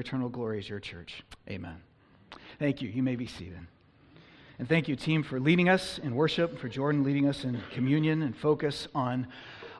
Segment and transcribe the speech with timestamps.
[0.00, 1.22] eternal glory is your church.
[1.48, 1.76] Amen.
[2.58, 2.88] Thank you.
[2.88, 3.60] You may be seated.
[4.58, 8.22] And thank you, team, for leading us in worship, for Jordan leading us in communion
[8.22, 9.28] and focus on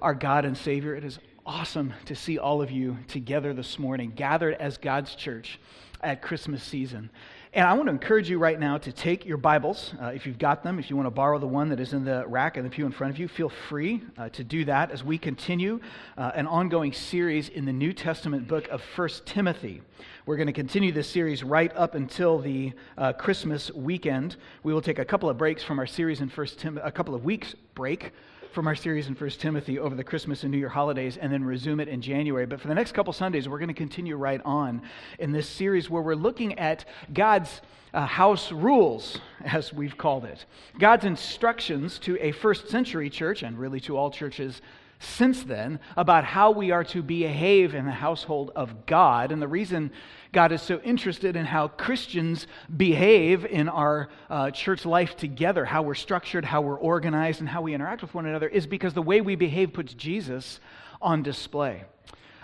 [0.00, 0.94] our God and Savior.
[0.94, 5.58] It is awesome to see all of you together this morning, gathered as God's church
[6.00, 7.10] at Christmas season.
[7.54, 10.38] And I want to encourage you right now to take your Bibles, uh, if you've
[10.38, 10.78] got them.
[10.78, 12.84] If you want to borrow the one that is in the rack and the pew
[12.84, 15.80] in front of you, feel free uh, to do that as we continue
[16.18, 19.80] uh, an ongoing series in the New Testament book of 1 Timothy.
[20.26, 24.36] We're going to continue this series right up until the uh, Christmas weekend.
[24.62, 27.14] We will take a couple of breaks from our series in 1 Timothy, a couple
[27.14, 28.12] of weeks break
[28.52, 31.44] from our series in 1 Timothy over the Christmas and New Year holidays and then
[31.44, 32.46] resume it in January.
[32.46, 34.82] But for the next couple Sundays, we're going to continue right on
[35.18, 37.60] in this series where we're looking at God's
[37.92, 40.44] uh, house rules, as we've called it.
[40.78, 44.60] God's instructions to a first century church, and really to all churches
[44.98, 49.32] since then, about how we are to behave in the household of God.
[49.32, 49.92] And the reason
[50.32, 55.82] God is so interested in how Christians behave in our uh, church life together, how
[55.82, 59.02] we're structured, how we're organized, and how we interact with one another, is because the
[59.02, 60.60] way we behave puts Jesus
[61.00, 61.84] on display.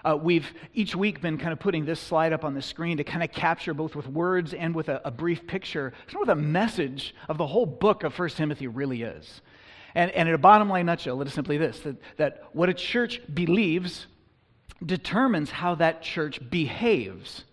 [0.04, 3.04] Uh, we've each week been kind of putting this slide up on the screen to
[3.04, 6.42] kind of capture both with words and with a, a brief picture, sort of the
[6.42, 9.40] message of the whole book of 1 Timothy really is.
[9.94, 12.74] And, and in a bottom line nutshell, it is simply this that, that what a
[12.74, 14.06] church believes
[14.84, 17.44] determines how that church behaves.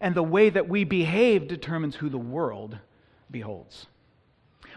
[0.00, 2.78] And the way that we behave determines who the world
[3.30, 3.86] beholds.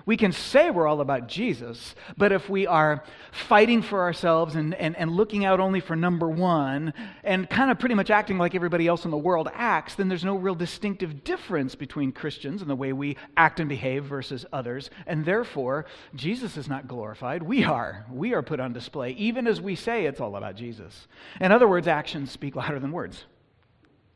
[0.06, 4.73] We can say we're all about Jesus, but if we are fighting for ourselves and,
[4.75, 8.56] and, and looking out only for number one and kind of pretty much acting like
[8.56, 12.70] everybody else in the world acts, then there's no real distinctive difference between Christians and
[12.70, 14.90] the way we act and behave versus others.
[15.06, 17.44] And therefore, Jesus is not glorified.
[17.44, 18.06] We are.
[18.12, 21.08] We are put on display, even as we say it's all about Jesus.
[21.40, 23.25] In other words, actions speak louder than words.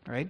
[0.08, 0.30] Right?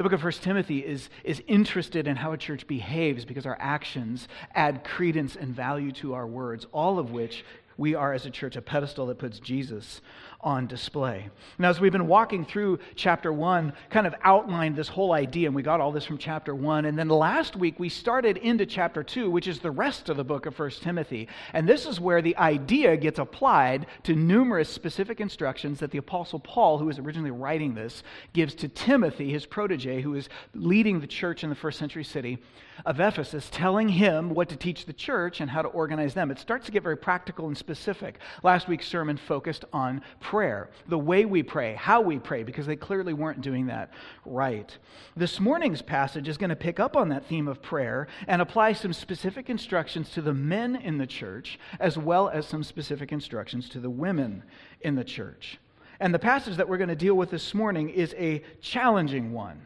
[0.00, 3.58] The book of 1 Timothy is, is interested in how a church behaves because our
[3.60, 7.44] actions add credence and value to our words, all of which
[7.76, 10.00] we are, as a church, a pedestal that puts Jesus
[10.42, 11.28] on display.
[11.58, 15.54] Now, as we've been walking through chapter one, kind of outlined this whole idea, and
[15.54, 16.84] we got all this from chapter one.
[16.86, 20.24] And then last week, we started into chapter two, which is the rest of the
[20.24, 21.28] book of 1 Timothy.
[21.52, 26.40] And this is where the idea gets applied to numerous specific instructions that the Apostle
[26.40, 28.02] Paul, who was originally writing this,
[28.32, 32.38] gives to Timothy, his protege, who is leading the church in the first century city
[32.86, 36.30] of Ephesus, telling him what to teach the church and how to organize them.
[36.30, 38.18] It starts to get very practical and specific.
[38.42, 40.00] Last week's sermon focused on
[40.30, 43.90] prayer, the way we pray, how we pray, because they clearly weren't doing that
[44.24, 44.78] right.
[45.16, 48.74] This morning's passage is going to pick up on that theme of prayer and apply
[48.74, 53.68] some specific instructions to the men in the church, as well as some specific instructions
[53.70, 54.44] to the women
[54.82, 55.58] in the church.
[55.98, 59.60] And the passage that we're going to deal with this morning is a challenging one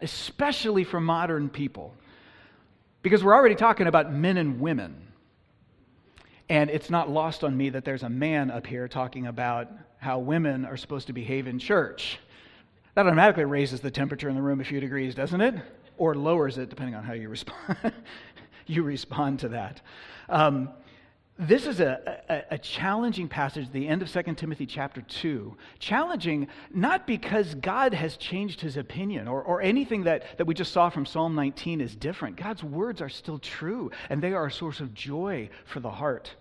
[0.00, 1.94] especially for modern people.
[3.02, 5.08] Because we're already talking about men and women.
[6.48, 9.68] And it's not lost on me that there's a man up here talking about
[9.98, 12.18] how women are supposed to behave in church.
[12.94, 15.54] That automatically raises the temperature in the room a few degrees, doesn't it?
[15.96, 17.92] Or lowers it, depending on how you respond.
[18.66, 19.80] you respond to that.
[20.28, 20.70] Um,
[21.38, 25.56] this is a, a, a, challenging passage, the end of 2 Timothy chapter 2.
[25.80, 30.72] Challenging not because God has changed his opinion or, or anything that, that we just
[30.72, 32.36] saw from Psalm 19 is different.
[32.36, 36.32] God's words are still true, and they are a source of joy for the heart.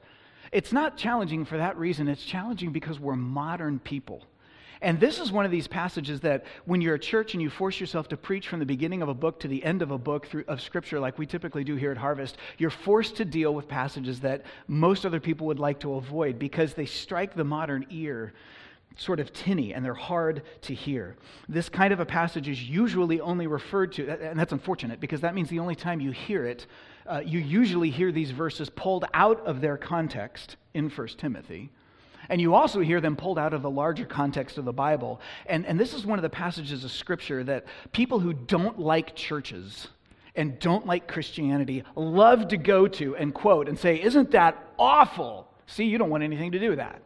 [0.51, 4.23] It's not challenging for that reason, it's challenging because we're modern people.
[4.83, 7.79] And this is one of these passages that when you're a church and you force
[7.79, 10.27] yourself to preach from the beginning of a book to the end of a book
[10.27, 13.69] through, of Scripture, like we typically do here at Harvest, you're forced to deal with
[13.69, 18.33] passages that most other people would like to avoid because they strike the modern ear
[18.97, 21.15] sort of tinny and they're hard to hear.
[21.47, 25.33] This kind of a passage is usually only referred to, and that's unfortunate because that
[25.33, 26.67] means the only time you hear it,
[27.07, 31.71] uh, you usually hear these verses pulled out of their context in 1 Timothy.
[32.29, 35.21] And you also hear them pulled out of the larger context of the Bible.
[35.45, 39.15] And, and this is one of the passages of Scripture that people who don't like
[39.15, 39.87] churches
[40.35, 45.47] and don't like Christianity love to go to and quote and say, Isn't that awful?
[45.67, 47.01] See, you don't want anything to do with that.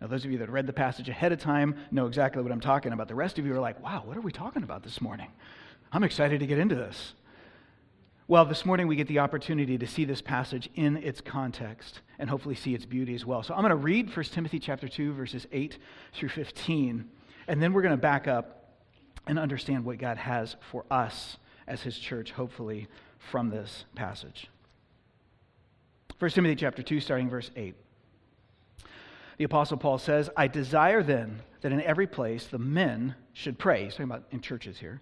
[0.00, 2.60] Now, those of you that read the passage ahead of time know exactly what I'm
[2.60, 3.08] talking about.
[3.08, 5.28] The rest of you are like, wow, what are we talking about this morning?
[5.90, 7.14] I'm excited to get into this.
[8.30, 12.28] Well, this morning we get the opportunity to see this passage in its context and
[12.28, 13.42] hopefully see its beauty as well.
[13.42, 15.78] So I'm going to read 1 Timothy chapter 2 verses 8
[16.12, 17.08] through 15
[17.46, 18.74] and then we're going to back up
[19.26, 22.86] and understand what God has for us as his church hopefully
[23.30, 24.50] from this passage.
[26.18, 27.74] 1 Timothy chapter 2 starting verse 8.
[29.38, 33.84] The apostle Paul says, "I desire then that in every place the men should pray.
[33.84, 35.00] He's talking about in churches here,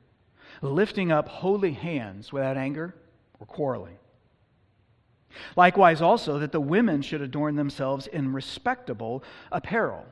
[0.62, 2.94] lifting up holy hands without anger
[3.40, 3.98] or quarreling.
[5.56, 9.22] Likewise, also, that the women should adorn themselves in respectable
[9.52, 10.06] apparel,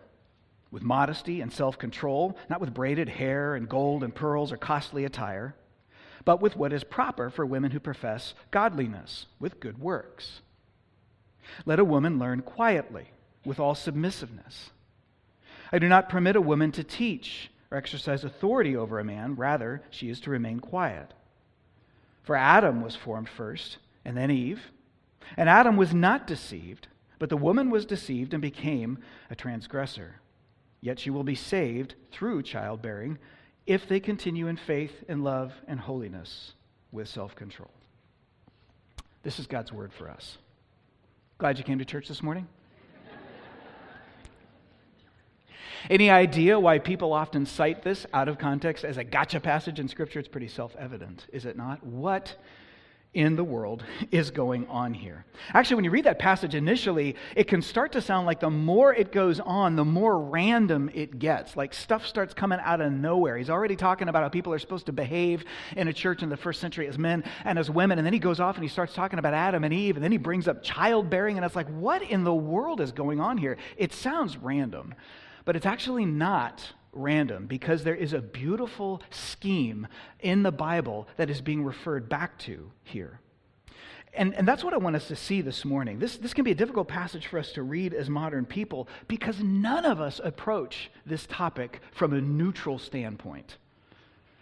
[0.70, 5.04] with modesty and self control, not with braided hair and gold and pearls or costly
[5.04, 5.54] attire,
[6.24, 10.40] but with what is proper for women who profess godliness, with good works.
[11.64, 13.10] Let a woman learn quietly,
[13.44, 14.70] with all submissiveness.
[15.72, 19.82] I do not permit a woman to teach or exercise authority over a man, rather,
[19.90, 21.12] she is to remain quiet.
[22.24, 24.72] For Adam was formed first, and then Eve.
[25.36, 26.88] And Adam was not deceived,
[27.18, 28.98] but the woman was deceived and became
[29.30, 30.16] a transgressor.
[30.80, 33.18] Yet she will be saved through childbearing
[33.66, 36.52] if they continue in faith and love and holiness
[36.92, 37.70] with self control.
[39.22, 40.36] This is God's word for us.
[41.38, 42.46] Glad you came to church this morning.
[45.90, 49.88] Any idea why people often cite this out of context as a gotcha passage in
[49.88, 50.18] Scripture?
[50.18, 51.84] It's pretty self evident, is it not?
[51.84, 52.36] What
[53.14, 55.24] in the world is going on here.
[55.52, 58.92] Actually, when you read that passage initially, it can start to sound like the more
[58.92, 61.56] it goes on, the more random it gets.
[61.56, 63.38] Like stuff starts coming out of nowhere.
[63.38, 65.44] He's already talking about how people are supposed to behave
[65.76, 67.98] in a church in the first century as men and as women.
[67.98, 69.96] And then he goes off and he starts talking about Adam and Eve.
[69.96, 71.36] And then he brings up childbearing.
[71.36, 73.56] And it's like, what in the world is going on here?
[73.76, 74.92] It sounds random,
[75.44, 79.86] but it's actually not random because there is a beautiful scheme
[80.20, 83.20] in the Bible that is being referred back to here.
[84.16, 85.98] And, and that's what I want us to see this morning.
[85.98, 89.40] This, this can be a difficult passage for us to read as modern people because
[89.40, 93.56] none of us approach this topic from a neutral standpoint.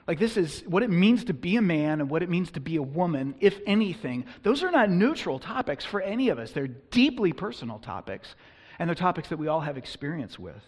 [0.06, 2.60] Like, this is what it means to be a man and what it means to
[2.60, 4.26] be a woman, if anything.
[4.42, 6.50] Those are not neutral topics for any of us.
[6.50, 8.34] They're deeply personal topics,
[8.78, 10.60] and they're topics that we all have experience with.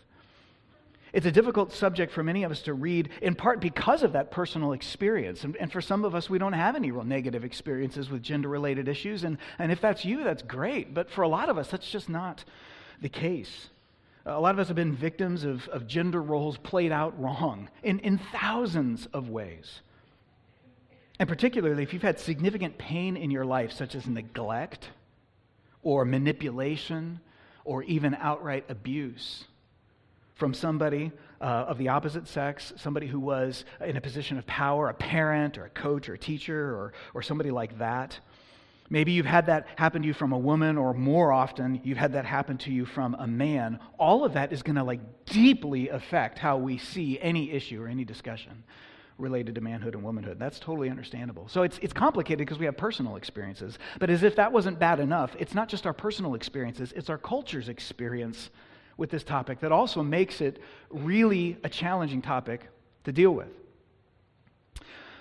[1.15, 4.33] It's a difficult subject for many of us to read, in part because of that
[4.33, 5.45] personal experience.
[5.45, 8.49] And, and for some of us, we don't have any real negative experiences with gender
[8.49, 9.23] related issues.
[9.23, 10.93] And, and if that's you, that's great.
[10.93, 12.45] But for a lot of us, that's just not
[13.01, 13.69] the case.
[14.27, 18.01] A lot of us have been victims of, of gender roles played out wrong in,
[18.01, 19.83] in thousands of ways.
[21.21, 24.91] And particularly if you've had significant pain in your life, such as neglect
[25.85, 27.21] or manipulation
[27.65, 29.45] or even outright abuse
[30.35, 34.89] from somebody uh, of the opposite sex, somebody who was in a position of power,
[34.89, 38.19] a parent or a coach or a teacher or, or somebody like that.
[38.91, 42.13] Maybe you've had that happen to you from a woman, or more often, you've had
[42.13, 43.79] that happen to you from a man.
[43.99, 47.89] All of that is going to like deeply affect how we see any issue or
[47.89, 48.63] any discussion
[49.17, 50.39] related to manhood and womanhood.
[50.39, 51.49] That's totally understandable.
[51.49, 53.79] So it's, it's complicated because we have personal experiences.
[54.01, 57.19] But as if that wasn't bad enough, it's not just our personal experiences, it's our
[57.19, 58.51] culture's experience
[58.97, 60.61] with this topic that also makes it
[60.91, 62.69] really a challenging topic
[63.05, 63.49] to deal with.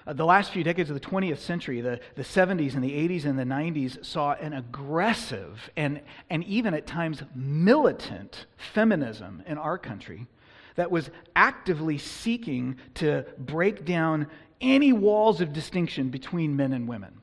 [0.06, 3.26] Uh, the last few decades of the 20th century, the, the 70s and the 80s
[3.26, 9.78] and the 90s, saw an aggressive and, and even at times militant feminism in our
[9.78, 10.28] country
[10.76, 14.28] that was actively seeking to break down
[14.60, 17.22] any walls of distinction between men and women.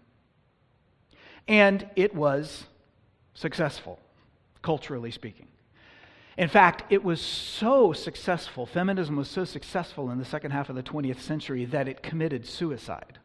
[1.49, 2.67] And it was
[3.35, 3.99] successful,
[4.63, 5.49] culturally speaking.
[6.41, 10.75] In fact, it was so successful, feminism was so successful in the second half of
[10.75, 13.19] the 20th century that it committed suicide.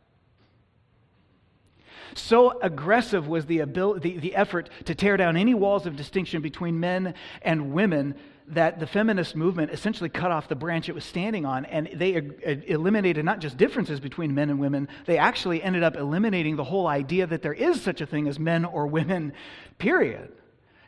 [2.14, 6.42] So aggressive was the, ability, the, the effort to tear down any walls of distinction
[6.42, 8.16] between men and women
[8.50, 12.22] that the feminist movement essentially cut off the branch it was standing on, and they
[12.68, 16.86] eliminated not just differences between men and women, they actually ended up eliminating the whole
[16.86, 19.31] idea that there is such a thing as men or women,
[19.78, 20.34] period.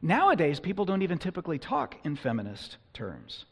[0.02, 3.46] Nowadays, people don't even typically talk in feminist terms.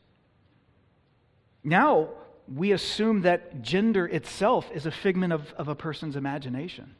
[1.63, 2.09] Now,
[2.53, 6.95] we assume that gender itself is a figment of, of a person's imagination.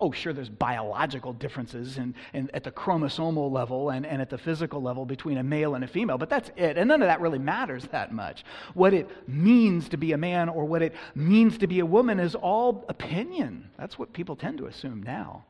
[0.00, 4.80] Oh, sure, there's biological differences in, at the chromosomal level and, and at the physical
[4.80, 6.78] level between a male and a female, but that's it.
[6.78, 8.44] And none of that really matters that much.
[8.74, 12.20] What it means to be a man or what it means to be a woman
[12.20, 13.70] is all opinion.
[13.76, 15.44] That's what people tend to assume now.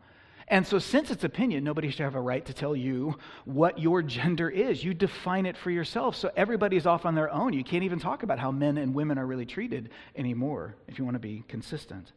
[0.51, 4.03] And so, since it's opinion, nobody should have a right to tell you what your
[4.03, 4.83] gender is.
[4.83, 6.17] You define it for yourself.
[6.17, 7.53] So, everybody's off on their own.
[7.53, 11.05] You can't even talk about how men and women are really treated anymore if you
[11.05, 12.13] want to be consistent.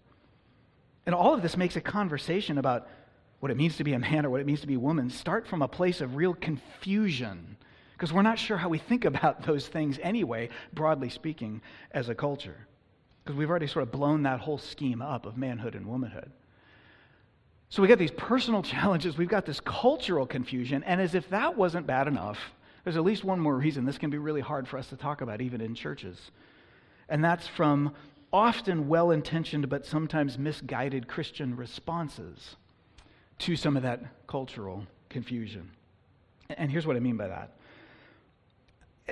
[1.06, 2.88] And all of this makes a conversation about
[3.42, 5.10] what it means to be a man or what it means to be a woman
[5.10, 7.58] start from a place of real confusion
[8.02, 11.62] because we're not sure how we think about those things anyway, broadly speaking,
[11.92, 12.66] as a culture.
[13.24, 16.32] Because we've already sort of blown that whole scheme up of manhood and womanhood.
[17.72, 21.58] So we got these personal challenges, we've got this cultural confusion, and as if that
[21.58, 22.38] wasn't bad enough,
[22.84, 25.22] There's at least one more reason this can be really hard for us to talk
[25.22, 26.32] about, even in churches.
[27.10, 27.94] And that's from
[28.34, 32.56] often well intentioned but sometimes misguided Christian responses
[33.40, 35.72] to some of that cultural confusion.
[36.50, 37.52] And here's what I mean by that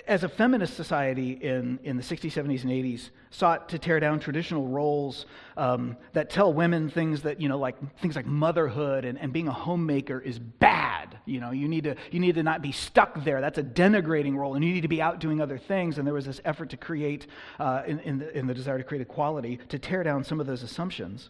[0.07, 4.19] as a feminist society in, in the 60s, 70s, and 80s sought to tear down
[4.19, 5.25] traditional roles
[5.57, 9.47] um, that tell women things that, you know, like things like motherhood and, and being
[9.47, 11.17] a homemaker is bad.
[11.25, 13.41] You know, you need, to, you need to not be stuck there.
[13.41, 15.97] That's a denigrating role, and you need to be out doing other things.
[15.97, 17.27] And there was this effort to create,
[17.59, 20.47] uh, in, in, the, in the desire to create equality, to tear down some of
[20.47, 21.29] those assumptions.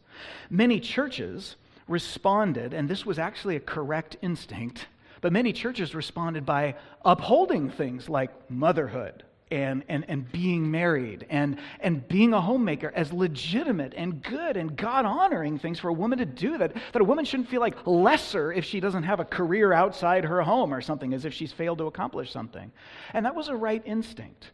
[0.49, 1.55] Many churches
[1.87, 4.87] responded, and this was actually a correct instinct
[5.21, 11.57] but many churches responded by upholding things like motherhood and, and, and being married and,
[11.79, 16.19] and being a homemaker as legitimate and good and God honoring things for a woman
[16.19, 16.57] to do.
[16.57, 20.25] That, that a woman shouldn't feel like lesser if she doesn't have a career outside
[20.25, 22.71] her home or something, as if she's failed to accomplish something.
[23.13, 24.51] And that was a right instinct.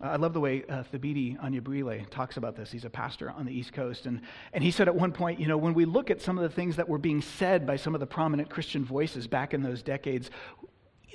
[0.00, 2.70] I love the way uh, Thabiti Anyabwile talks about this.
[2.70, 4.06] He's a pastor on the East Coast.
[4.06, 4.20] And,
[4.52, 6.54] and he said at one point, you know, when we look at some of the
[6.54, 9.82] things that were being said by some of the prominent Christian voices back in those
[9.82, 10.30] decades,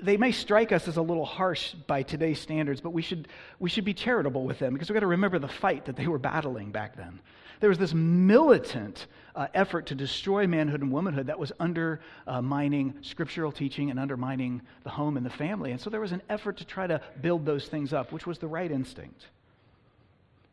[0.01, 3.27] they may strike us as a little harsh by today's standards, but we should,
[3.59, 6.07] we should be charitable with them because we've got to remember the fight that they
[6.07, 7.19] were battling back then.
[7.59, 9.05] There was this militant
[9.35, 14.89] uh, effort to destroy manhood and womanhood that was undermining scriptural teaching and undermining the
[14.89, 15.71] home and the family.
[15.71, 18.39] And so there was an effort to try to build those things up, which was
[18.39, 19.27] the right instinct.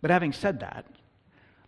[0.03, 0.85] But having said that,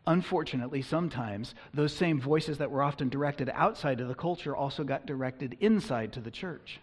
[0.06, 5.06] unfortunately, sometimes those same voices that were often directed outside of the culture also got
[5.06, 6.80] directed inside to the church.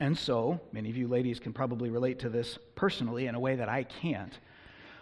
[0.00, 3.56] And so, many of you ladies can probably relate to this personally in a way
[3.56, 4.38] that I can't.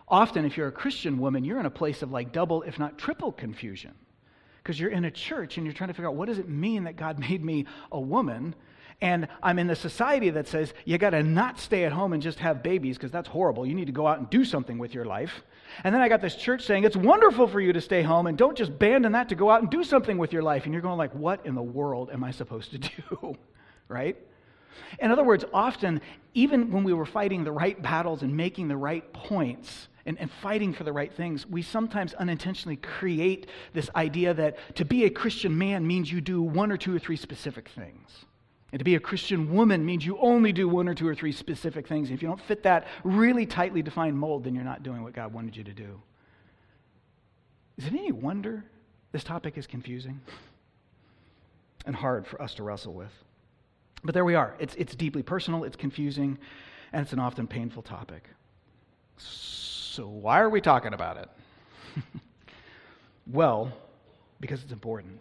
[0.09, 2.97] Often, if you're a Christian woman, you're in a place of like double, if not
[2.97, 3.95] triple confusion.
[4.63, 6.85] Because you're in a church and you're trying to figure out what does it mean
[6.85, 8.55] that God made me a woman?
[9.03, 12.23] And I'm in the society that says you got to not stay at home and
[12.23, 13.67] just have babies because that's horrible.
[13.67, 15.43] You need to go out and do something with your life.
[15.85, 18.39] And then I got this church saying it's wonderful for you to stay home and
[18.39, 20.65] don't just abandon that to go out and do something with your life.
[20.65, 23.37] And you're going like, what in the world am I supposed to do?
[23.89, 24.17] right?
[24.99, 26.01] In other words, often,
[26.35, 30.31] even when we were fighting the right battles and making the right points, and, and
[30.31, 35.11] fighting for the right things, we sometimes unintentionally create this idea that to be a
[35.11, 38.25] Christian man means you do one or two or three specific things.
[38.73, 41.33] And to be a Christian woman means you only do one or two or three
[41.33, 42.11] specific things.
[42.11, 45.33] If you don't fit that really tightly defined mold, then you're not doing what God
[45.33, 46.01] wanted you to do.
[47.77, 48.65] Is it any wonder
[49.13, 50.21] this topic is confusing
[51.85, 53.13] and hard for us to wrestle with?
[54.05, 54.55] But there we are.
[54.59, 56.39] It's, it's deeply personal, it's confusing,
[56.93, 58.29] and it's an often painful topic.
[59.17, 61.29] So, why are we talking about it?
[63.27, 63.73] well,
[64.41, 65.21] because it's important.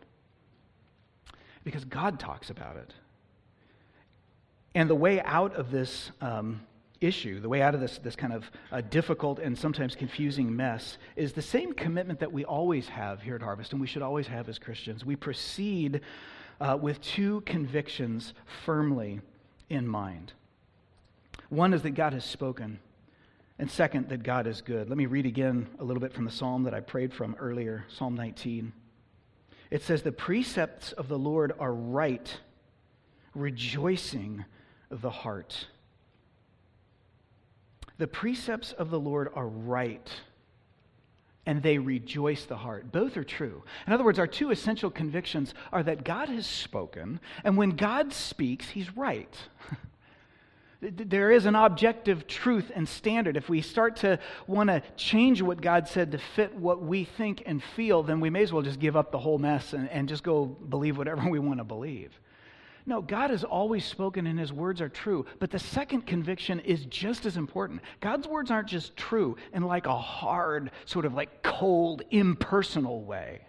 [1.64, 2.94] Because God talks about it.
[4.76, 6.62] And the way out of this um,
[7.00, 10.98] issue, the way out of this, this kind of uh, difficult and sometimes confusing mess,
[11.16, 14.28] is the same commitment that we always have here at Harvest, and we should always
[14.28, 15.06] have as Christians.
[15.06, 16.02] We proceed
[16.60, 18.34] uh, with two convictions
[18.66, 19.22] firmly
[19.70, 20.34] in mind.
[21.50, 22.80] One is that God has spoken,
[23.60, 24.90] and second, that God is good.
[24.90, 27.86] Let me read again a little bit from the psalm that I prayed from earlier,
[27.90, 28.74] Psalm 19.
[29.72, 32.38] It says, The precepts of the Lord are right,
[33.34, 34.46] rejoicing
[34.90, 35.68] the heart.
[37.98, 40.10] The precepts of the Lord are right,
[41.46, 42.92] and they rejoice the heart.
[42.92, 43.64] Both are true.
[43.88, 48.14] In other words, our two essential convictions are that God has spoken, and when God
[48.14, 49.36] speaks, he's right.
[50.82, 53.38] There is an objective truth and standard.
[53.38, 57.42] If we start to want to change what God said to fit what we think
[57.46, 60.08] and feel, then we may as well just give up the whole mess and, and
[60.08, 62.20] just go believe whatever we want to believe.
[62.86, 65.26] No, God has always spoken and his words are true.
[65.40, 67.82] But the second conviction is just as important.
[68.00, 73.42] God's words aren't just true in like a hard, sort of like cold, impersonal way.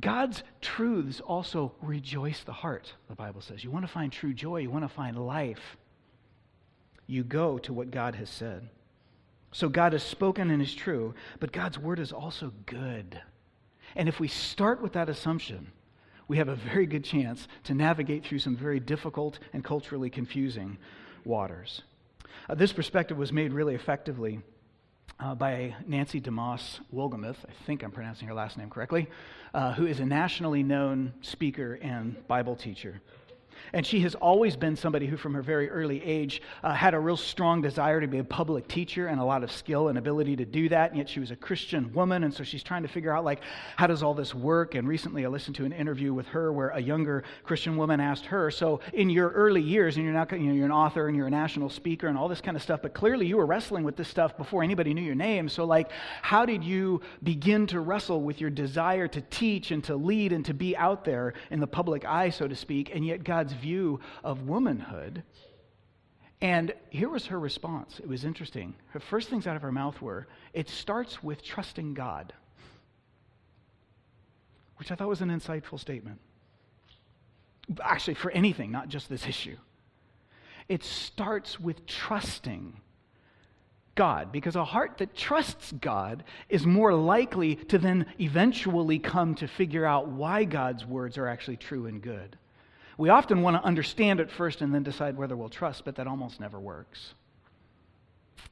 [0.00, 3.62] God's truths also rejoice the heart, the Bible says.
[3.64, 5.76] You want to find true joy, you want to find life
[7.06, 8.68] you go to what God has said.
[9.52, 13.20] So God has spoken and is true, but God's word is also good.
[13.94, 15.70] And if we start with that assumption,
[16.28, 20.78] we have a very good chance to navigate through some very difficult and culturally confusing
[21.24, 21.82] waters.
[22.48, 24.40] Uh, this perspective was made really effectively
[25.20, 29.08] uh, by Nancy DeMoss Wolgemuth, I think I'm pronouncing her last name correctly,
[29.54, 33.00] uh, who is a nationally known speaker and Bible teacher.
[33.72, 36.98] And she has always been somebody who, from her very early age, uh, had a
[36.98, 40.36] real strong desire to be a public teacher and a lot of skill and ability
[40.36, 40.90] to do that.
[40.90, 42.24] And yet she was a Christian woman.
[42.24, 43.40] And so she's trying to figure out, like,
[43.76, 44.74] how does all this work?
[44.74, 48.26] And recently I listened to an interview with her where a younger Christian woman asked
[48.26, 51.16] her, So, in your early years, and you're, not, you know, you're an author and
[51.16, 53.84] you're a national speaker and all this kind of stuff, but clearly you were wrestling
[53.84, 55.48] with this stuff before anybody knew your name.
[55.48, 55.90] So, like,
[56.22, 60.44] how did you begin to wrestle with your desire to teach and to lead and
[60.46, 64.00] to be out there in the public eye, so to speak, and yet God's view
[64.24, 65.22] of womanhood.
[66.40, 68.00] And here was her response.
[68.00, 68.74] It was interesting.
[68.88, 72.32] Her first things out of her mouth were, It starts with trusting God,
[74.76, 76.18] which I thought was an insightful statement.
[77.80, 79.56] Actually, for anything, not just this issue.
[80.68, 82.80] It starts with trusting
[83.94, 89.46] God, because a heart that trusts God is more likely to then eventually come to
[89.46, 92.38] figure out why God's words are actually true and good.
[93.02, 96.06] We often want to understand it first and then decide whether we'll trust, but that
[96.06, 97.14] almost never works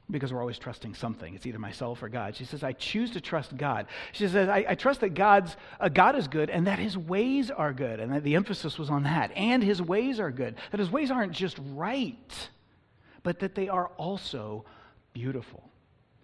[0.09, 1.33] because we're always trusting something.
[1.33, 2.35] It's either myself or God.
[2.35, 3.85] She says, I choose to trust God.
[4.11, 7.49] She says, I, I trust that God's, uh, God is good and that his ways
[7.49, 8.01] are good.
[8.01, 9.31] And the emphasis was on that.
[9.37, 10.57] And his ways are good.
[10.71, 12.49] That his ways aren't just right,
[13.23, 14.65] but that they are also
[15.13, 15.70] beautiful.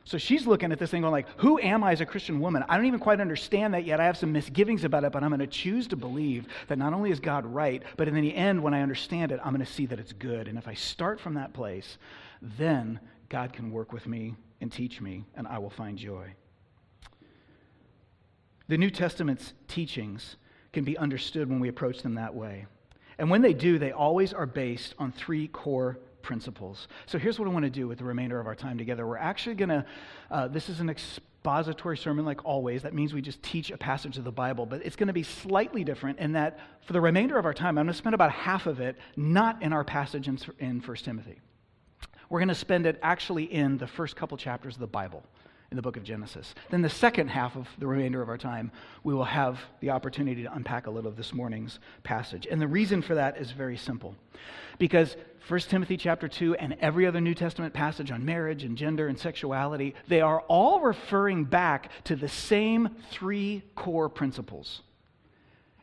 [0.07, 2.63] So she's looking at this thing going like, who am I as a Christian woman?
[2.69, 3.99] I don't even quite understand that yet.
[3.99, 6.93] I have some misgivings about it, but I'm going to choose to believe that not
[6.93, 9.69] only is God right, but in the end, when I understand it, I'm going to
[9.69, 10.47] see that it's good.
[10.47, 11.97] And if I start from that place,
[12.41, 16.31] then God can work with me and teach me, and I will find joy.
[18.69, 20.37] The New Testament's teachings
[20.71, 22.65] can be understood when we approach them that way.
[23.17, 26.89] And when they do, they always are based on three core principles.
[27.05, 29.07] So here's what I want to do with the remainder of our time together.
[29.07, 29.85] We're actually going to,
[30.29, 32.83] uh, this is an expository sermon like always.
[32.83, 35.23] That means we just teach a passage of the Bible, but it's going to be
[35.23, 38.33] slightly different in that for the remainder of our time, I'm going to spend about
[38.33, 41.39] half of it not in our passage in, in 1 Timothy.
[42.29, 45.23] We're going to spend it actually in the first couple chapters of the Bible
[45.69, 46.55] in the book of Genesis.
[46.69, 48.71] Then, the second half of the remainder of our time,
[49.03, 52.47] we will have the opportunity to unpack a little of this morning's passage.
[52.49, 54.15] And the reason for that is very simple.
[54.79, 59.07] Because 1 Timothy chapter 2 and every other New Testament passage on marriage and gender
[59.07, 64.81] and sexuality, they are all referring back to the same three core principles.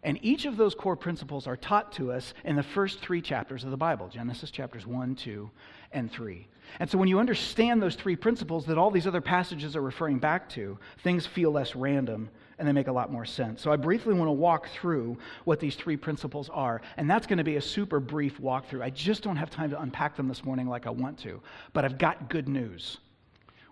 [0.05, 3.65] And each of those core principles are taught to us in the first three chapters
[3.65, 5.51] of the Bible Genesis chapters 1, 2,
[5.93, 6.47] and 3.
[6.79, 10.19] And so when you understand those three principles that all these other passages are referring
[10.19, 13.63] back to, things feel less random and they make a lot more sense.
[13.63, 16.83] So I briefly want to walk through what these three principles are.
[16.97, 18.83] And that's going to be a super brief walkthrough.
[18.83, 21.41] I just don't have time to unpack them this morning like I want to.
[21.73, 22.99] But I've got good news.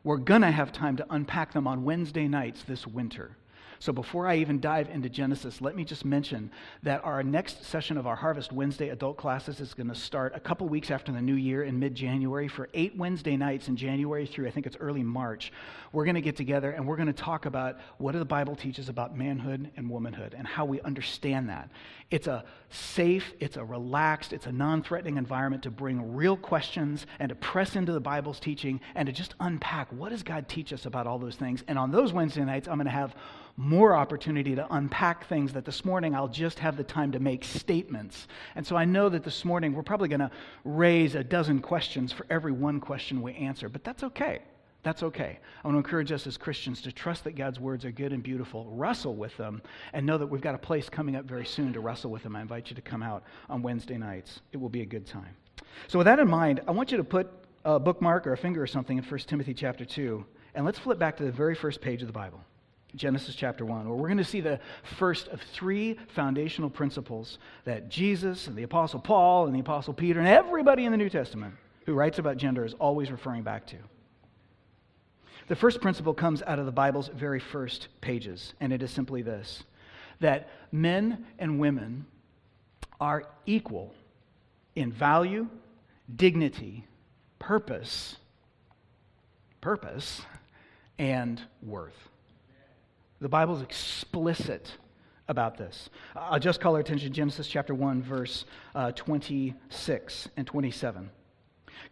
[0.02, 3.36] We're going to have time to unpack them on Wednesday nights this winter.
[3.82, 6.52] So before I even dive into Genesis, let me just mention
[6.84, 10.38] that our next session of our Harvest Wednesday adult classes is going to start a
[10.38, 14.24] couple weeks after the new year in mid January for eight Wednesday nights in January
[14.24, 15.52] through, I think it's early March.
[15.90, 18.88] We're going to get together and we're going to talk about what the Bible teaches
[18.88, 21.68] about manhood and womanhood and how we understand that.
[22.08, 27.04] It's a safe, it's a relaxed, it's a non threatening environment to bring real questions
[27.18, 30.72] and to press into the Bible's teaching and to just unpack what does God teach
[30.72, 31.64] us about all those things.
[31.66, 33.16] And on those Wednesday nights, I'm going to have
[33.56, 37.44] more opportunity to unpack things that this morning I'll just have the time to make
[37.44, 38.26] statements.
[38.54, 40.30] And so I know that this morning we're probably going to
[40.64, 44.40] raise a dozen questions for every one question we answer, but that's okay.
[44.82, 45.38] That's okay.
[45.62, 48.20] I want to encourage us as Christians to trust that God's words are good and
[48.20, 49.62] beautiful, wrestle with them,
[49.92, 52.34] and know that we've got a place coming up very soon to wrestle with them.
[52.34, 54.40] I invite you to come out on Wednesday nights.
[54.50, 55.36] It will be a good time.
[55.86, 57.30] So, with that in mind, I want you to put
[57.64, 60.24] a bookmark or a finger or something in 1 Timothy chapter 2,
[60.56, 62.40] and let's flip back to the very first page of the Bible.
[62.94, 64.60] Genesis chapter 1, where we're going to see the
[64.98, 70.20] first of three foundational principles that Jesus and the Apostle Paul and the Apostle Peter
[70.20, 71.54] and everybody in the New Testament
[71.86, 73.76] who writes about gender is always referring back to.
[75.48, 79.22] The first principle comes out of the Bible's very first pages, and it is simply
[79.22, 79.64] this
[80.20, 82.06] that men and women
[83.00, 83.92] are equal
[84.76, 85.48] in value,
[86.14, 86.86] dignity,
[87.40, 88.16] purpose,
[89.60, 90.22] purpose,
[90.98, 92.08] and worth.
[93.22, 94.72] The Bible is explicit
[95.28, 95.90] about this.
[96.16, 101.08] I'll just call our attention to Genesis chapter 1, verse uh, 26 and 27.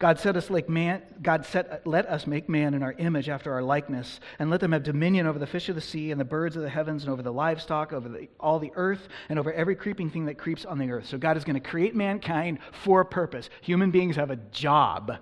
[0.00, 3.52] God set us like man, God set, let us make man in our image after
[3.52, 6.24] our likeness, and let them have dominion over the fish of the sea and the
[6.24, 9.52] birds of the heavens and over the livestock, over the, all the earth, and over
[9.52, 11.06] every creeping thing that creeps on the earth.
[11.06, 13.50] So God is going to create mankind for a purpose.
[13.60, 15.16] Human beings have a job.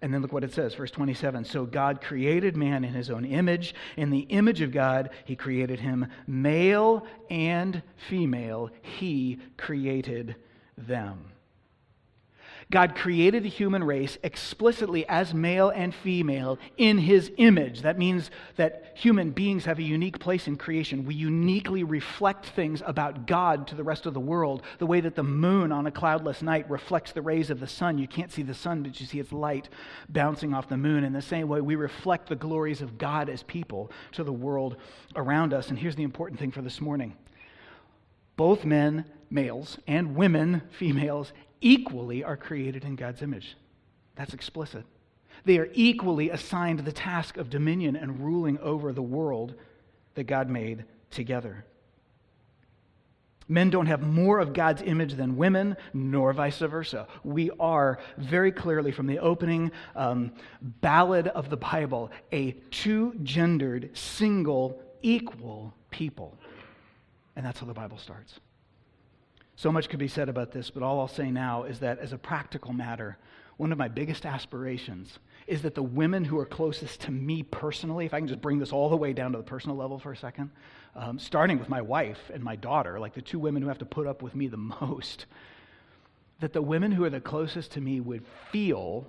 [0.00, 1.44] And then look what it says, verse 27.
[1.44, 3.74] So God created man in his own image.
[3.96, 6.06] In the image of God, he created him.
[6.26, 10.36] Male and female, he created
[10.76, 11.32] them.
[12.70, 17.80] God created the human race explicitly as male and female in his image.
[17.80, 21.06] That means that human beings have a unique place in creation.
[21.06, 25.14] We uniquely reflect things about God to the rest of the world, the way that
[25.14, 27.96] the moon on a cloudless night reflects the rays of the sun.
[27.96, 29.70] You can't see the sun, but you see its light
[30.10, 31.04] bouncing off the moon.
[31.04, 34.76] In the same way, we reflect the glories of God as people to the world
[35.16, 35.70] around us.
[35.70, 37.16] And here's the important thing for this morning
[38.36, 43.56] both men, males, and women, females, equally are created in God's image.
[44.16, 44.84] That's explicit.
[45.44, 49.54] They are equally assigned the task of dominion and ruling over the world
[50.14, 51.64] that God made together.
[53.50, 57.08] Men don't have more of God's image than women, nor vice versa.
[57.24, 63.96] We are very clearly, from the opening um, ballad of the Bible, a two gendered,
[63.96, 66.36] single, equal people.
[67.36, 68.38] And that's how the Bible starts.
[69.58, 72.12] So much could be said about this, but all I'll say now is that as
[72.12, 73.18] a practical matter,
[73.56, 75.18] one of my biggest aspirations
[75.48, 78.60] is that the women who are closest to me personally, if I can just bring
[78.60, 80.50] this all the way down to the personal level for a second,
[80.94, 83.84] um, starting with my wife and my daughter, like the two women who have to
[83.84, 85.26] put up with me the most,
[86.38, 89.08] that the women who are the closest to me would feel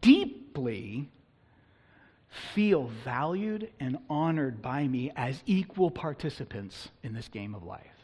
[0.00, 1.10] deeply
[2.54, 7.99] feel valued and honored by me as equal participants in this game of life.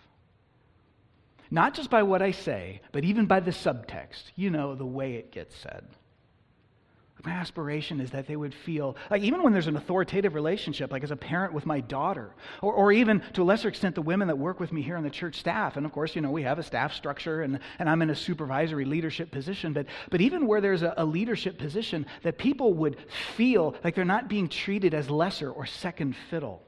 [1.50, 5.14] Not just by what I say, but even by the subtext, you know, the way
[5.14, 5.84] it gets said.
[7.24, 11.02] My aspiration is that they would feel, like even when there's an authoritative relationship, like
[11.02, 14.28] as a parent with my daughter, or, or even to a lesser extent, the women
[14.28, 15.76] that work with me here on the church staff.
[15.76, 18.14] And of course, you know, we have a staff structure and, and I'm in a
[18.14, 19.72] supervisory leadership position.
[19.72, 22.96] But, but even where there's a, a leadership position, that people would
[23.36, 26.62] feel like they're not being treated as lesser or second fiddle.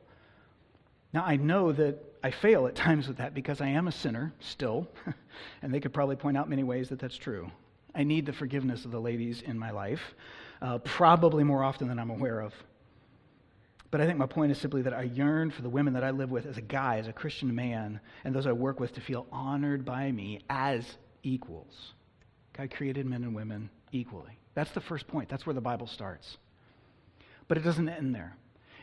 [1.12, 4.33] Now, I know that I fail at times with that because I am a sinner
[4.40, 4.88] still,
[5.62, 7.51] and they could probably point out many ways that that's true.
[7.94, 10.14] I need the forgiveness of the ladies in my life,
[10.61, 12.55] uh, probably more often than I'm aware of.
[13.90, 16.11] But I think my point is simply that I yearn for the women that I
[16.11, 19.01] live with as a guy, as a Christian man, and those I work with to
[19.01, 20.85] feel honored by me as
[21.23, 21.94] equals.
[22.53, 24.38] God created men and women equally.
[24.55, 25.29] That's the first point.
[25.29, 26.37] That's where the Bible starts.
[27.47, 28.37] But it doesn't end there.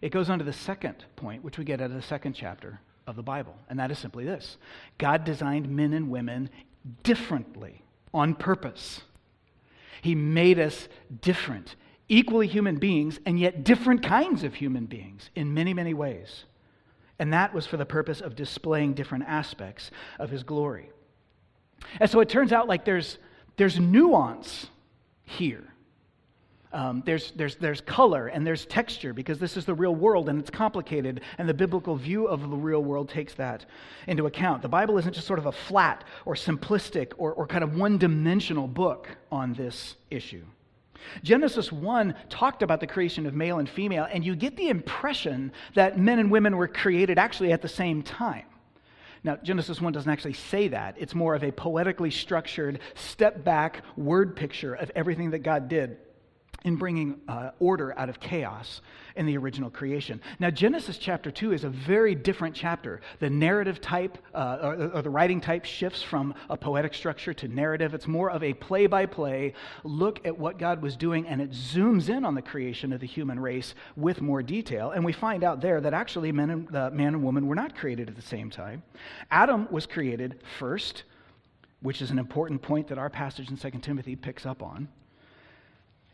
[0.06, 2.80] It goes on to the second point, which we get out of the second chapter
[3.08, 4.58] of the Bible, and that is simply this
[5.00, 6.52] God designed men and women
[7.02, 7.82] differently
[8.13, 9.02] on purpose.
[10.04, 10.88] He made us
[11.22, 11.76] different,
[12.08, 16.44] equally human beings, and yet different kinds of human beings in many, many ways.
[17.18, 19.89] And that was for the purpose of displaying different aspects
[20.20, 20.91] of his glory.
[22.00, 23.18] And so it turns out like there's,
[23.58, 24.68] there's nuance
[25.24, 25.74] here.
[26.73, 30.39] Um, there's, there's, there's color and there's texture because this is the real world and
[30.39, 33.65] it's complicated, and the biblical view of the real world takes that
[34.08, 34.62] into account.
[34.62, 37.97] The Bible isn't just sort of a flat or simplistic or, or kind of one
[37.97, 40.43] dimensional book on this issue.
[41.23, 45.51] Genesis 1 talked about the creation of male and female, and you get the impression
[45.75, 48.45] that men and women were created actually at the same time.
[49.23, 50.95] Now, Genesis 1 doesn't actually say that.
[50.99, 55.97] It's more of a poetically structured, step back word picture of everything that God did
[56.65, 58.82] in bringing uh, order out of chaos
[59.15, 60.19] in the original creation.
[60.39, 63.01] Now, Genesis chapter 2 is a very different chapter.
[63.19, 67.47] The narrative type, uh, or, or, the writing type, shifts from a poetic structure to
[67.47, 67.93] narrative.
[67.93, 71.51] It's more of a play by play look at what God was doing, and it
[71.51, 74.89] zooms in on the creation of the human race with more detail.
[74.89, 77.75] And we find out there that actually men and, uh, man and woman were not
[77.75, 78.82] created at the same time.
[79.30, 81.04] Adam was created first,
[81.82, 84.88] which is an important point that our passage in 2 Timothy picks up on.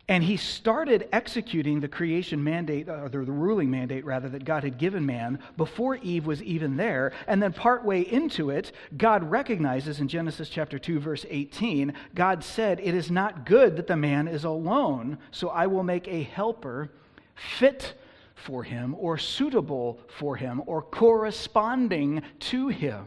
[0.08, 4.64] And he started executing the creation mandate, uh, or the ruling mandate, rather, that God
[4.64, 7.12] had given man before Eve was even there.
[7.28, 12.80] And then, partway into it, God recognizes in Genesis chapter 2, verse 18, God said,
[12.80, 16.90] It is not good that the man is alone, so I will make a helper
[17.34, 17.94] fit
[18.34, 23.04] for him, or suitable for him, or corresponding to him.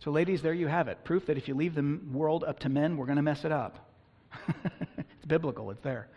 [0.00, 1.04] So, ladies, there you have it.
[1.04, 3.52] Proof that if you leave the world up to men, we're going to mess it
[3.52, 3.88] up.
[5.24, 6.08] It's biblical, it's there.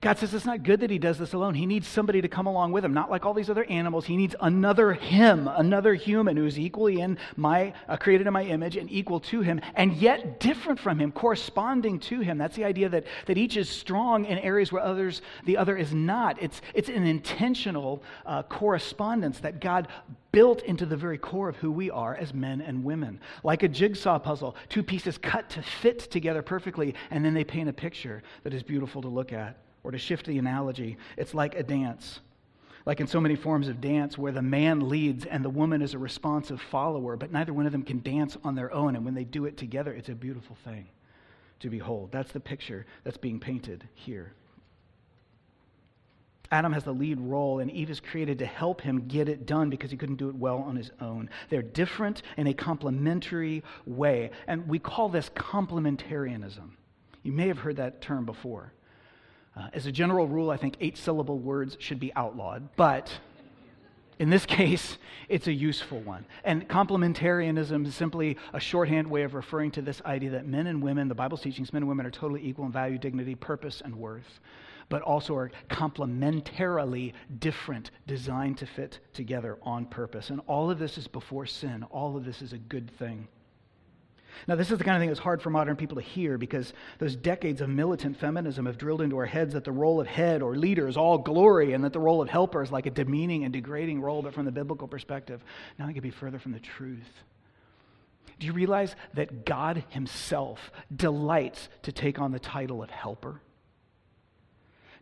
[0.00, 1.52] God says it's not good that he does this alone.
[1.52, 4.06] He needs somebody to come along with him, not like all these other animals.
[4.06, 8.44] He needs another him, another human who is equally in my uh, created in my
[8.44, 12.38] image and equal to him, and yet different from him, corresponding to him.
[12.38, 15.92] That's the idea that, that each is strong in areas where others the other is
[15.92, 16.40] not.
[16.40, 19.88] It's it's an intentional uh, correspondence that God
[20.32, 23.20] built into the very core of who we are as men and women.
[23.44, 27.68] Like a jigsaw puzzle, two pieces cut to fit together perfectly, and then they paint
[27.68, 29.58] a picture that is beautiful to look at.
[29.82, 32.20] Or to shift the analogy, it's like a dance.
[32.86, 35.94] Like in so many forms of dance, where the man leads and the woman is
[35.94, 38.96] a responsive follower, but neither one of them can dance on their own.
[38.96, 40.88] And when they do it together, it's a beautiful thing.
[41.60, 42.10] to behold.
[42.10, 44.32] That's the picture that's being painted here.
[46.52, 49.70] Adam has the lead role, and Eve is created to help him get it done
[49.70, 51.30] because he couldn't do it well on his own.
[51.48, 56.70] They're different in a complementary way, and we call this complementarianism.
[57.22, 58.72] You may have heard that term before.
[59.56, 63.18] Uh, as a general rule, I think eight syllable words should be outlawed, but
[64.18, 66.24] in this case, it's a useful one.
[66.44, 70.82] And complementarianism is simply a shorthand way of referring to this idea that men and
[70.82, 73.96] women, the Bible's teachings, men and women are totally equal in value, dignity, purpose, and
[73.96, 74.40] worth
[74.90, 80.28] but also are complementarily different, designed to fit together on purpose.
[80.28, 81.84] And all of this is before sin.
[81.84, 83.28] All of this is a good thing.
[84.46, 86.72] Now, this is the kind of thing that's hard for modern people to hear because
[86.98, 90.42] those decades of militant feminism have drilled into our heads that the role of head
[90.42, 93.44] or leader is all glory and that the role of helper is like a demeaning
[93.44, 95.42] and degrading role, but from the biblical perspective,
[95.78, 97.22] nothing could be further from the truth.
[98.38, 103.40] Do you realize that God Himself delights to take on the title of helper?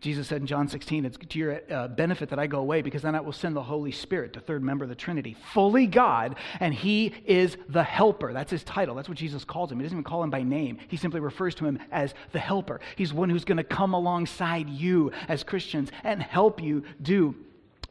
[0.01, 3.03] Jesus said in John 16, It's to your uh, benefit that I go away because
[3.03, 6.37] then I will send the Holy Spirit, the third member of the Trinity, fully God,
[6.61, 8.33] and He is the helper.
[8.33, 8.95] That's His title.
[8.95, 9.79] That's what Jesus calls Him.
[9.79, 12.81] He doesn't even call Him by name, He simply refers to Him as the helper.
[12.95, 17.35] He's one who's going to come alongside you as Christians and help you do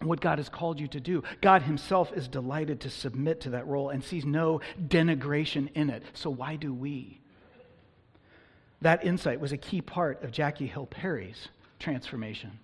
[0.01, 1.23] what God has called you to do.
[1.41, 6.03] God Himself is delighted to submit to that role and sees no denigration in it.
[6.13, 7.19] So why do we?
[8.81, 12.59] That insight was a key part of Jackie Hill Perry's transformation.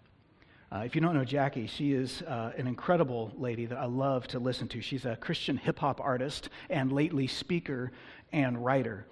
[0.72, 4.28] Uh, if you don't know Jackie, she is uh, an incredible lady that I love
[4.30, 4.82] to listen to.
[4.82, 7.92] She's a Christian hip hop artist and lately speaker
[8.32, 9.06] and writer.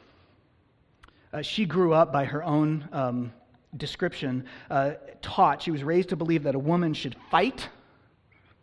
[1.32, 3.32] Uh, she grew up by her own um,
[3.78, 7.70] description, uh, taught, she was raised to believe that a woman should fight,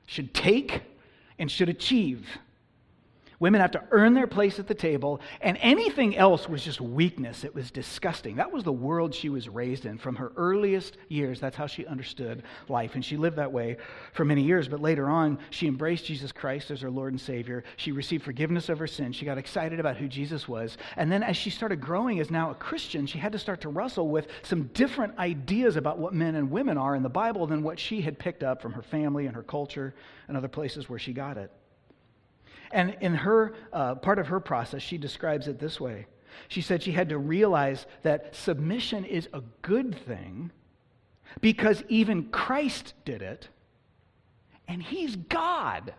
[0.06, 0.82] should take,
[1.38, 2.26] and should achieve.
[3.40, 7.44] Women have to earn their place at the table, and anything else was just weakness.
[7.44, 8.36] It was disgusting.
[8.36, 9.96] That was the world she was raised in.
[9.96, 12.96] From her earliest years, that's how she understood life.
[12.96, 13.76] And she lived that way
[14.12, 14.66] for many years.
[14.66, 17.62] But later on, she embraced Jesus Christ as her Lord and Savior.
[17.76, 19.14] She received forgiveness of her sins.
[19.14, 20.76] She got excited about who Jesus was.
[20.96, 23.68] And then, as she started growing as now a Christian, she had to start to
[23.68, 27.62] wrestle with some different ideas about what men and women are in the Bible than
[27.62, 29.94] what she had picked up from her family and her culture
[30.26, 31.52] and other places where she got it.
[32.70, 36.06] And in her uh, part of her process, she describes it this way.
[36.48, 40.50] She said she had to realize that submission is a good thing
[41.40, 43.48] because even Christ did it,
[44.66, 45.94] and he's God.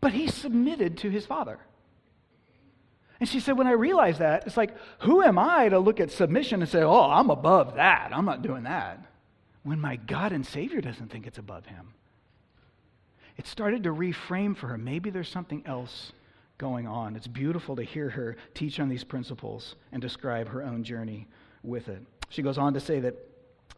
[0.00, 1.58] But he submitted to his Father.
[3.20, 6.10] And she said, when I realized that, it's like, who am I to look at
[6.10, 8.10] submission and say, oh, I'm above that.
[8.12, 9.00] I'm not doing that.
[9.62, 11.94] When my God and Savior doesn't think it's above him
[13.36, 14.78] it started to reframe for her.
[14.78, 16.12] Maybe there's something else
[16.58, 17.16] going on.
[17.16, 21.26] It's beautiful to hear her teach on these principles and describe her own journey
[21.62, 22.02] with it.
[22.28, 23.16] She goes on to say that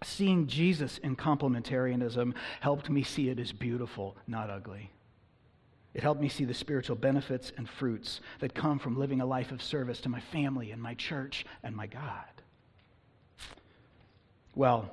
[0.05, 4.91] seeing Jesus in complementarianism helped me see it as beautiful, not ugly.
[5.95, 9.51] It helped me see the spiritual benefits and fruits that come from living a life
[9.51, 12.25] of service to my family and my church and my God.
[14.55, 14.91] Well,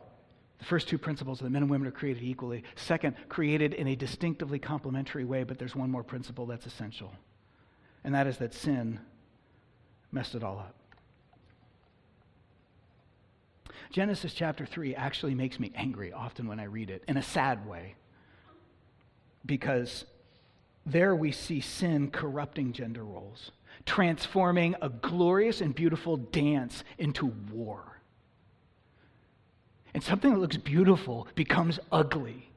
[0.64, 2.64] the first two principles that men and women are created equally.
[2.78, 7.12] Second, created in a distinctively complementary way, but there's one more principle that's essential,
[8.06, 8.98] and that is that sin
[10.14, 10.74] messed it all up.
[13.92, 17.68] Genesis chapter 3 actually makes me angry often when I read it, in a sad
[17.68, 17.96] way,
[19.46, 20.06] because
[20.86, 23.52] there we see sin corrupting gender roles,
[23.86, 27.93] transforming a glorious and beautiful dance into war.
[29.94, 32.50] And something that looks beautiful becomes ugly.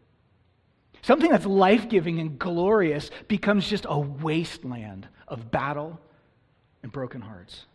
[1.03, 6.01] Something that's life giving and glorious becomes just a wasteland of battle
[6.83, 7.67] and broken hearts.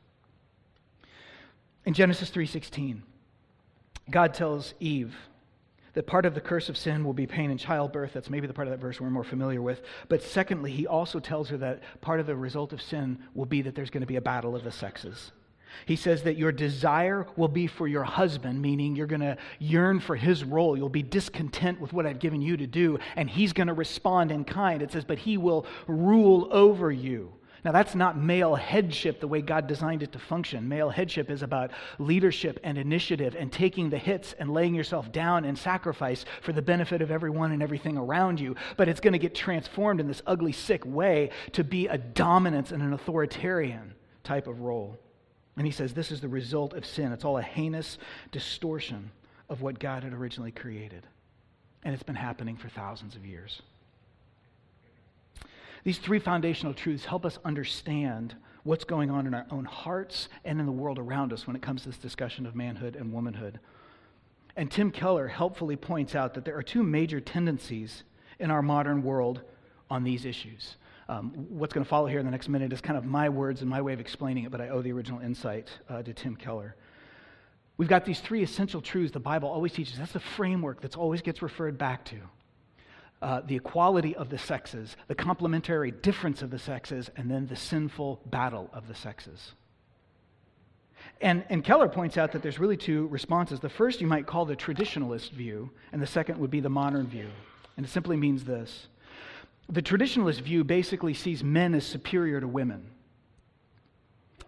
[1.85, 3.03] In Genesis 3:16,
[4.09, 5.15] God tells Eve
[5.93, 8.13] that part of the curse of sin will be pain in childbirth.
[8.13, 9.81] That's maybe the part of that verse we're more familiar with.
[10.07, 13.61] But secondly, he also tells her that part of the result of sin will be
[13.61, 15.31] that there's going to be a battle of the sexes.
[15.85, 19.99] He says that your desire will be for your husband, meaning you're going to yearn
[19.99, 20.77] for his role.
[20.77, 24.31] You'll be discontent with what I've given you to do, and he's going to respond
[24.31, 24.81] in kind.
[24.81, 27.33] It says, but he will rule over you.
[27.63, 30.67] Now, that's not male headship the way God designed it to function.
[30.67, 35.45] Male headship is about leadership and initiative and taking the hits and laying yourself down
[35.45, 38.55] and sacrifice for the benefit of everyone and everything around you.
[38.77, 42.71] But it's going to get transformed in this ugly, sick way to be a dominance
[42.71, 44.97] and an authoritarian type of role.
[45.57, 47.11] And he says this is the result of sin.
[47.11, 47.97] It's all a heinous
[48.31, 49.11] distortion
[49.49, 51.05] of what God had originally created.
[51.83, 53.61] And it's been happening for thousands of years.
[55.83, 60.59] These three foundational truths help us understand what's going on in our own hearts and
[60.59, 63.59] in the world around us when it comes to this discussion of manhood and womanhood.
[64.55, 68.03] And Tim Keller helpfully points out that there are two major tendencies
[68.39, 69.41] in our modern world
[69.89, 70.75] on these issues.
[71.11, 73.59] Um, what's going to follow here in the next minute is kind of my words
[73.59, 76.37] and my way of explaining it, but I owe the original insight uh, to Tim
[76.37, 76.73] Keller.
[77.75, 79.97] We've got these three essential truths the Bible always teaches.
[79.97, 82.15] That's the framework that always gets referred back to.
[83.21, 87.57] Uh, the equality of the sexes, the complementary difference of the sexes, and then the
[87.57, 89.51] sinful battle of the sexes.
[91.19, 93.59] And, and Keller points out that there's really two responses.
[93.59, 97.05] The first you might call the traditionalist view, and the second would be the modern
[97.05, 97.27] view.
[97.75, 98.87] And it simply means this
[99.69, 102.89] the traditionalist view basically sees men as superior to women.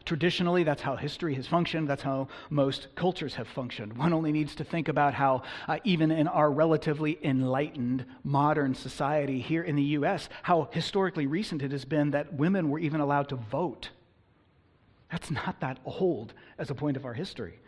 [0.06, 1.88] Traditionally, that's how history has functioned.
[1.88, 3.98] That's how most cultures have functioned.
[3.98, 9.40] One only needs to think about how, uh, even in our relatively enlightened modern society
[9.40, 13.30] here in the U.S., how historically recent it has been that women were even allowed
[13.30, 13.92] to vote.
[15.10, 17.60] That's not that old as a point of our history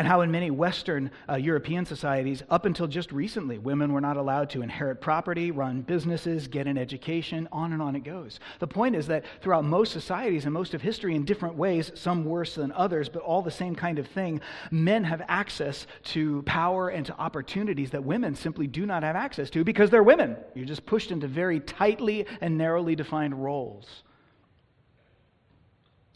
[0.00, 4.16] and how in many Western uh, European societies, up until just recently, women were not
[4.16, 8.40] allowed to inherit property, run businesses, get an education, on and on it goes.
[8.60, 12.24] The point is that throughout most societies and most of history, in different ways, some
[12.24, 16.88] worse than others, but all the same kind of thing, men have access to power
[16.88, 20.34] and to opportunities that women simply do not have access to because they're women.
[20.54, 24.02] You're just pushed into very tightly and narrowly defined roles.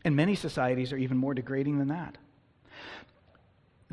[0.07, 2.16] And many societies are even more degrading than that.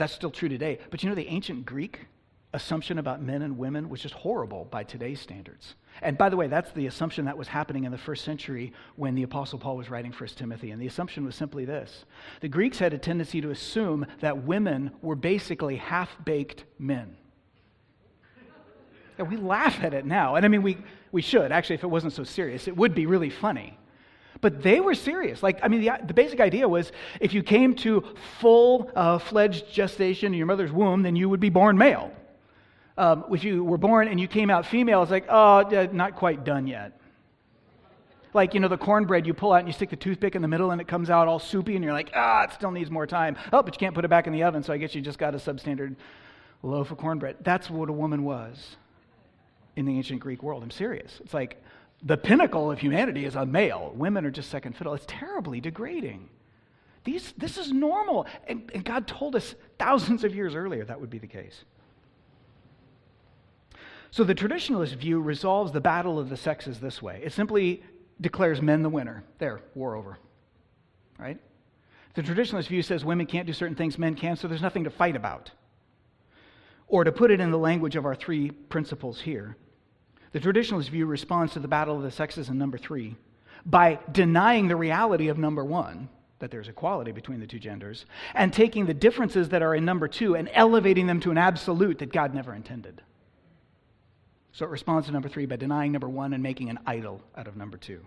[0.01, 0.79] That's still true today.
[0.89, 2.07] But you know, the ancient Greek
[2.53, 5.75] assumption about men and women was just horrible by today's standards.
[6.01, 9.13] And by the way, that's the assumption that was happening in the first century when
[9.13, 10.71] the Apostle Paul was writing 1 Timothy.
[10.71, 12.05] And the assumption was simply this
[12.39, 17.15] the Greeks had a tendency to assume that women were basically half baked men.
[19.19, 20.33] And we laugh at it now.
[20.33, 20.79] And I mean, we,
[21.11, 21.51] we should.
[21.51, 23.77] Actually, if it wasn't so serious, it would be really funny.
[24.41, 25.43] But they were serious.
[25.43, 28.03] Like, I mean, the, the basic idea was if you came to
[28.39, 32.11] full uh, fledged gestation in your mother's womb, then you would be born male.
[32.97, 36.43] Um, if you were born and you came out female, it's like, oh, not quite
[36.43, 36.99] done yet.
[38.33, 40.47] Like, you know, the cornbread you pull out and you stick the toothpick in the
[40.47, 43.05] middle and it comes out all soupy and you're like, ah, it still needs more
[43.05, 43.35] time.
[43.51, 45.19] Oh, but you can't put it back in the oven, so I guess you just
[45.19, 45.95] got a substandard
[46.63, 47.37] loaf of cornbread.
[47.41, 48.77] That's what a woman was
[49.75, 50.63] in the ancient Greek world.
[50.63, 51.19] I'm serious.
[51.23, 51.61] It's like,
[52.03, 53.93] the pinnacle of humanity is a male.
[53.95, 54.93] Women are just second fiddle.
[54.93, 56.29] It's terribly degrading.
[57.03, 58.25] These, this is normal.
[58.47, 61.63] And, and God told us thousands of years earlier that would be the case.
[64.11, 67.81] So the traditionalist view resolves the battle of the sexes this way it simply
[68.19, 69.23] declares men the winner.
[69.39, 70.17] There, war over.
[71.17, 71.39] Right?
[72.13, 74.89] The traditionalist view says women can't do certain things, men can, so there's nothing to
[74.89, 75.51] fight about.
[76.87, 79.55] Or to put it in the language of our three principles here,
[80.31, 83.15] the traditionalist view responds to the battle of the sexes in number three
[83.65, 88.51] by denying the reality of number one, that there's equality between the two genders, and
[88.51, 92.11] taking the differences that are in number two and elevating them to an absolute that
[92.11, 93.01] God never intended.
[94.53, 97.47] So it responds to number three by denying number one and making an idol out
[97.47, 98.01] of number two.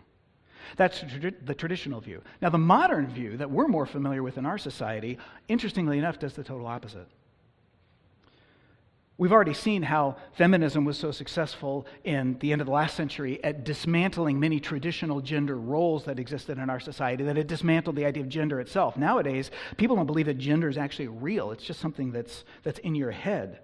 [0.77, 1.05] That's
[1.45, 2.23] the traditional view.
[2.41, 6.35] Now, the modern view that we're more familiar with in our society, interestingly enough, does
[6.35, 7.07] the total opposite.
[9.17, 13.43] We've already seen how feminism was so successful in the end of the last century
[13.45, 18.07] at dismantling many traditional gender roles that existed in our society, that it dismantled the
[18.07, 18.97] idea of gender itself.
[18.97, 22.97] Nowadays, people don't believe that gender is actually real, it's just something that's, that's in
[22.97, 23.61] your head.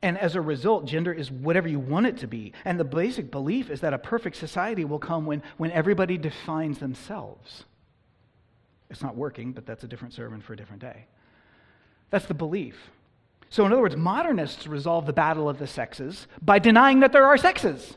[0.00, 2.52] And as a result, gender is whatever you want it to be.
[2.64, 6.78] And the basic belief is that a perfect society will come when, when everybody defines
[6.78, 7.64] themselves.
[8.90, 11.06] It's not working, but that's a different sermon for a different day.
[12.10, 12.76] That's the belief.
[13.50, 17.26] So, in other words, modernists resolve the battle of the sexes by denying that there
[17.26, 17.96] are sexes.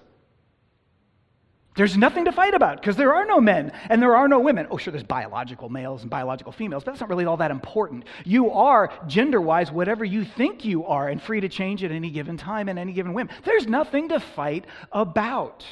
[1.76, 4.68] There's nothing to fight about because there are no men and there are no women.
[4.70, 8.04] Oh, sure, there's biological males and biological females, but that's not really all that important.
[8.26, 12.10] You are, gender wise, whatever you think you are and free to change at any
[12.10, 13.30] given time and any given whim.
[13.46, 15.66] There's nothing to fight about.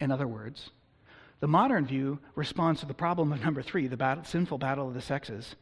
[0.00, 0.70] In other words,
[1.40, 4.94] the modern view responds to the problem of number three, the battle, sinful battle of
[4.94, 5.56] the sexes,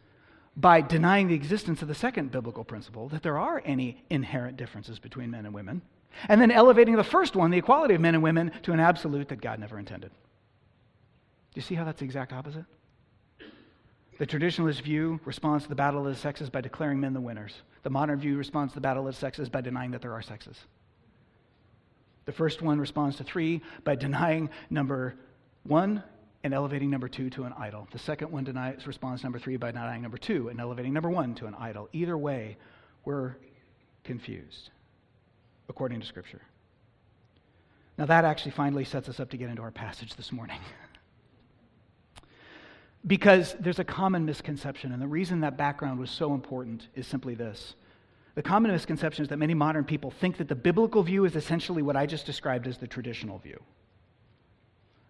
[0.56, 4.98] by denying the existence of the second biblical principle that there are any inherent differences
[4.98, 5.82] between men and women,
[6.28, 9.28] and then elevating the first one, the equality of men and women, to an absolute
[9.28, 10.10] that God never intended.
[10.10, 12.64] Do you see how that's the exact opposite?
[14.18, 17.54] The traditionalist view responds to the battle of the sexes by declaring men the winners.
[17.82, 20.22] The modern view responds to the battle of the sexes by denying that there are
[20.22, 20.56] sexes.
[22.24, 25.16] The first one responds to three by denying number
[25.64, 26.02] one
[26.44, 27.88] and elevating number two to an idol.
[27.92, 31.34] The second one denies, responds number three by denying number two and elevating number one
[31.36, 31.88] to an idol.
[31.92, 32.56] Either way,
[33.04, 33.36] we're
[34.04, 34.70] confused,
[35.68, 36.42] according to Scripture.
[37.98, 40.60] Now, that actually finally sets us up to get into our passage this morning.
[43.06, 47.36] Because there's a common misconception, and the reason that background was so important is simply
[47.36, 47.76] this.
[48.34, 51.82] The common misconception is that many modern people think that the biblical view is essentially
[51.82, 53.62] what I just described as the traditional view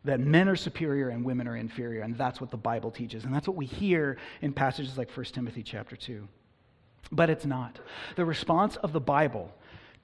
[0.07, 3.25] that men are superior and women are inferior, and that's what the Bible teaches.
[3.25, 6.27] And that's what we hear in passages like 1 Timothy chapter 2.
[7.13, 7.79] But it's not.
[8.17, 9.53] The response of the Bible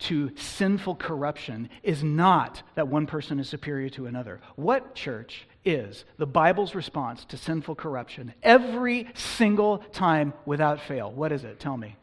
[0.00, 4.40] to sinful corruption is not that one person is superior to another.
[4.56, 11.10] What church is the Bible's response to sinful corruption every single time without fail?
[11.10, 11.60] What is it?
[11.60, 11.96] Tell me.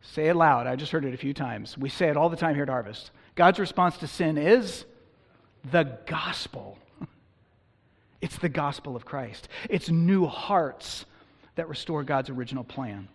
[0.00, 0.66] Say it loud.
[0.66, 1.76] I just heard it a few times.
[1.76, 3.10] We say it all the time here at Harvest.
[3.34, 4.86] God's response to sin is
[5.70, 6.78] the gospel.
[8.20, 9.48] It's the gospel of Christ.
[9.68, 11.04] It's new hearts
[11.56, 13.08] that restore God's original plan.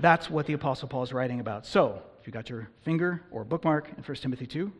[0.00, 1.66] That's what the Apostle Paul is writing about.
[1.66, 4.72] So, if you got your finger or bookmark in 1 Timothy 2,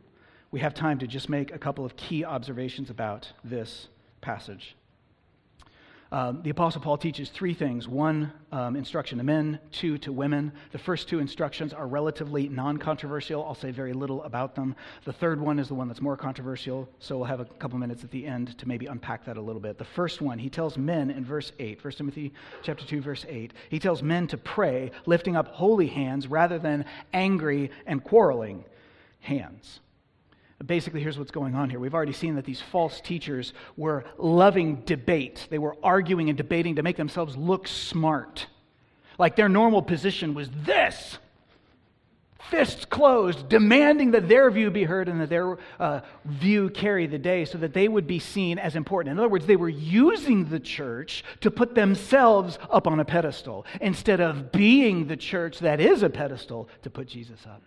[0.50, 3.88] we have time to just make a couple of key observations about this
[4.20, 4.76] passage.
[6.14, 10.52] Um, the Apostle Paul teaches three things one, um, instruction to men, two, to women.
[10.70, 13.44] The first two instructions are relatively non controversial.
[13.44, 14.76] I'll say very little about them.
[15.04, 18.04] The third one is the one that's more controversial, so we'll have a couple minutes
[18.04, 19.76] at the end to maybe unpack that a little bit.
[19.76, 23.52] The first one, he tells men in verse 8, 1 Timothy chapter 2, verse 8,
[23.68, 28.64] he tells men to pray, lifting up holy hands rather than angry and quarreling
[29.18, 29.80] hands.
[30.64, 31.78] Basically, here's what's going on here.
[31.80, 35.46] We've already seen that these false teachers were loving debate.
[35.50, 38.46] They were arguing and debating to make themselves look smart.
[39.18, 41.18] Like their normal position was this
[42.50, 47.18] fists closed, demanding that their view be heard and that their uh, view carry the
[47.18, 49.12] day so that they would be seen as important.
[49.12, 53.66] In other words, they were using the church to put themselves up on a pedestal
[53.80, 57.62] instead of being the church that is a pedestal to put Jesus up.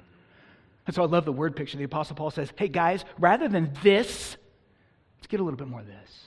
[0.88, 1.78] And so I love the word picture.
[1.78, 4.38] The Apostle Paul says, hey guys, rather than this,
[5.18, 6.24] let's get a little bit more of this.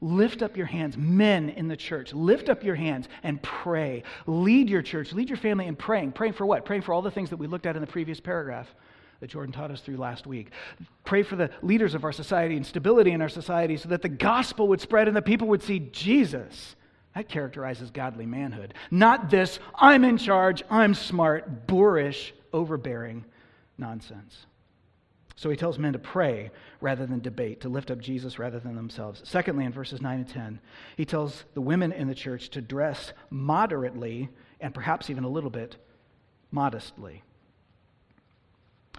[0.00, 2.14] Lift up your hands, men in the church.
[2.14, 4.04] Lift up your hands and pray.
[4.26, 6.12] Lead your church, lead your family in praying.
[6.12, 6.64] Praying for what?
[6.64, 8.72] Praying for all the things that we looked at in the previous paragraph
[9.18, 10.52] that Jordan taught us through last week.
[11.04, 14.08] Pray for the leaders of our society and stability in our society so that the
[14.08, 16.76] gospel would spread and the people would see Jesus.
[17.16, 18.74] That characterizes godly manhood.
[18.92, 23.24] Not this, I'm in charge, I'm smart, boorish overbearing
[23.76, 24.46] nonsense.
[25.36, 28.74] So he tells men to pray rather than debate, to lift up Jesus rather than
[28.74, 29.22] themselves.
[29.24, 30.60] Secondly, in verses 9 and 10,
[30.96, 34.30] he tells the women in the church to dress moderately
[34.60, 35.76] and perhaps even a little bit
[36.50, 37.22] modestly.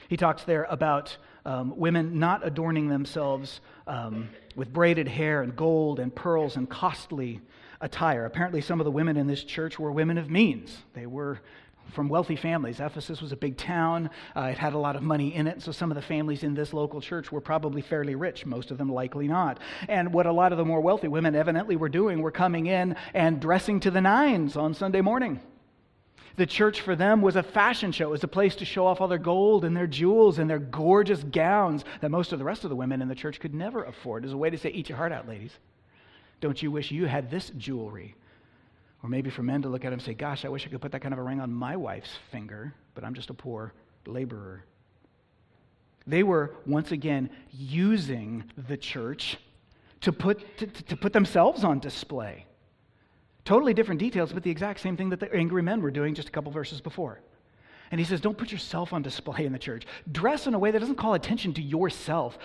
[0.08, 6.00] He talks there about um, women not adorning themselves um, with braided hair and gold
[6.00, 7.42] and pearls and costly
[7.82, 8.26] attire.
[8.26, 10.78] Apparently, some of the women in this church were women of means.
[10.94, 11.42] They were
[11.92, 12.80] from wealthy families.
[12.80, 15.72] Ephesus was a big town, uh, it had a lot of money in it, so
[15.72, 18.92] some of the families in this local church were probably fairly rich, most of them
[18.92, 19.60] likely not.
[19.88, 22.96] And what a lot of the more wealthy women evidently were doing were coming in
[23.14, 25.42] and dressing to the nines on Sunday morning.
[26.40, 28.08] The church for them was a fashion show.
[28.08, 30.58] It was a place to show off all their gold and their jewels and their
[30.58, 33.84] gorgeous gowns that most of the rest of the women in the church could never
[33.84, 34.24] afford.
[34.24, 35.52] It was a way to say, Eat your heart out, ladies.
[36.40, 38.16] Don't you wish you had this jewelry?
[39.02, 40.82] Or maybe for men to look at him and say, Gosh, I wish I could
[40.82, 43.74] put that kind of a ring on my wife's finger, but I'm just a poor
[44.06, 44.66] laborer.
[46.06, 49.38] They were once again using the church
[50.02, 52.46] to put, to, to put themselves on display.
[53.46, 56.28] Totally different details, but the exact same thing that the angry men were doing just
[56.28, 57.22] a couple verses before.
[57.92, 59.86] And he says, Don't put yourself on display in the church.
[60.12, 62.38] Dress in a way that doesn't call attention to yourself.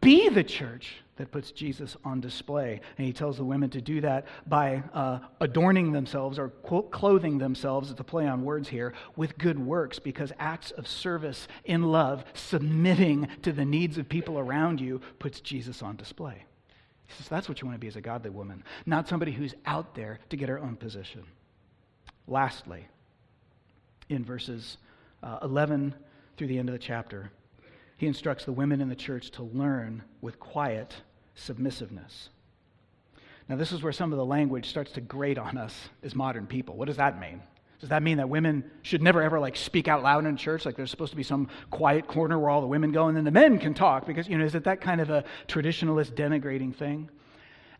[0.00, 2.80] Be the church that puts Jesus on display.
[2.98, 7.92] And he tells the women to do that by uh, adorning themselves or clothing themselves,
[7.92, 12.24] it's a play on words here, with good works, because acts of service in love,
[12.34, 16.44] submitting to the needs of people around you, puts Jesus on display.
[17.06, 19.54] He says, That's what you want to be as a godly woman, not somebody who's
[19.64, 21.22] out there to get her own position.
[22.26, 22.88] Lastly,
[24.08, 24.76] in verses
[25.22, 25.94] uh, 11
[26.36, 27.30] through the end of the chapter,
[27.96, 30.96] he instructs the women in the church to learn with quiet
[31.34, 32.28] submissiveness.
[33.48, 36.46] Now, this is where some of the language starts to grate on us as modern
[36.46, 36.76] people.
[36.76, 37.42] What does that mean?
[37.80, 40.64] Does that mean that women should never ever like speak out loud in church?
[40.64, 43.24] Like there's supposed to be some quiet corner where all the women go and then
[43.24, 44.06] the men can talk?
[44.06, 47.10] Because, you know, is it that kind of a traditionalist denigrating thing?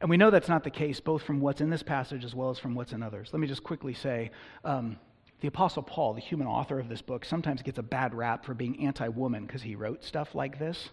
[0.00, 2.50] And we know that's not the case, both from what's in this passage as well
[2.50, 3.30] as from what's in others.
[3.32, 4.32] Let me just quickly say
[4.64, 4.98] um,
[5.40, 8.54] the Apostle Paul, the human author of this book, sometimes gets a bad rap for
[8.54, 10.90] being anti woman because he wrote stuff like this.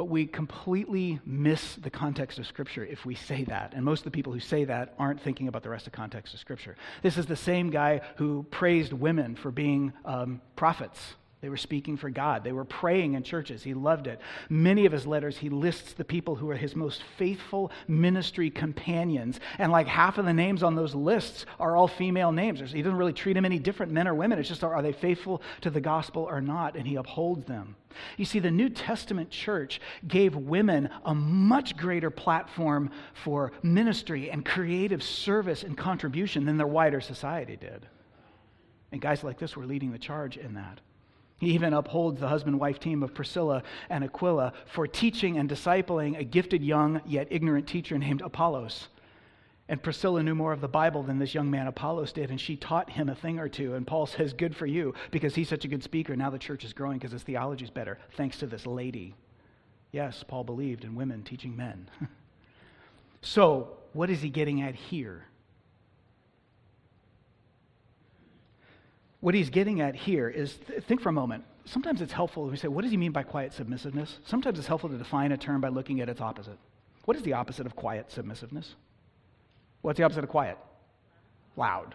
[0.00, 3.74] But we completely miss the context of Scripture if we say that.
[3.76, 6.32] And most of the people who say that aren't thinking about the rest of context
[6.32, 6.74] of Scripture.
[7.02, 11.96] This is the same guy who praised women for being um, prophets They were speaking
[11.96, 12.44] for God.
[12.44, 13.62] They were praying in churches.
[13.62, 14.20] He loved it.
[14.50, 19.40] Many of his letters, he lists the people who are his most faithful ministry companions.
[19.56, 22.60] And like half of the names on those lists are all female names.
[22.72, 24.38] He doesn't really treat them any different, men or women.
[24.38, 26.76] It's just, are they faithful to the gospel or not?
[26.76, 27.74] And he upholds them.
[28.18, 34.44] You see, the New Testament church gave women a much greater platform for ministry and
[34.44, 37.86] creative service and contribution than their wider society did.
[38.92, 40.80] And guys like this were leading the charge in that.
[41.40, 46.18] He even upholds the husband wife team of Priscilla and Aquila for teaching and discipling
[46.18, 48.88] a gifted young yet ignorant teacher named Apollos.
[49.66, 52.56] And Priscilla knew more of the Bible than this young man Apollos did, and she
[52.56, 53.74] taught him a thing or two.
[53.74, 56.14] And Paul says, Good for you, because he's such a good speaker.
[56.14, 59.14] Now the church is growing because his theology is better, thanks to this lady.
[59.92, 61.88] Yes, Paul believed in women teaching men.
[63.22, 65.24] so, what is he getting at here?
[69.20, 71.44] What he's getting at here is th- think for a moment.
[71.66, 74.18] Sometimes it's helpful we say, what does he mean by quiet submissiveness?
[74.24, 76.58] Sometimes it's helpful to define a term by looking at its opposite.
[77.04, 78.74] What is the opposite of quiet submissiveness?
[79.82, 80.58] What's the opposite of quiet?
[81.56, 81.94] Loud.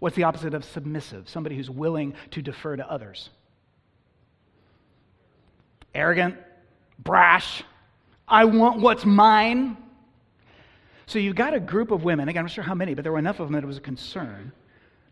[0.00, 1.28] What's the opposite of submissive?
[1.28, 3.30] Somebody who's willing to defer to others.
[5.94, 6.36] Arrogant,
[6.98, 7.62] brash,
[8.26, 9.76] I want what's mine.
[11.06, 13.12] So you've got a group of women, again, I'm not sure how many, but there
[13.12, 14.52] were enough of them that it was a concern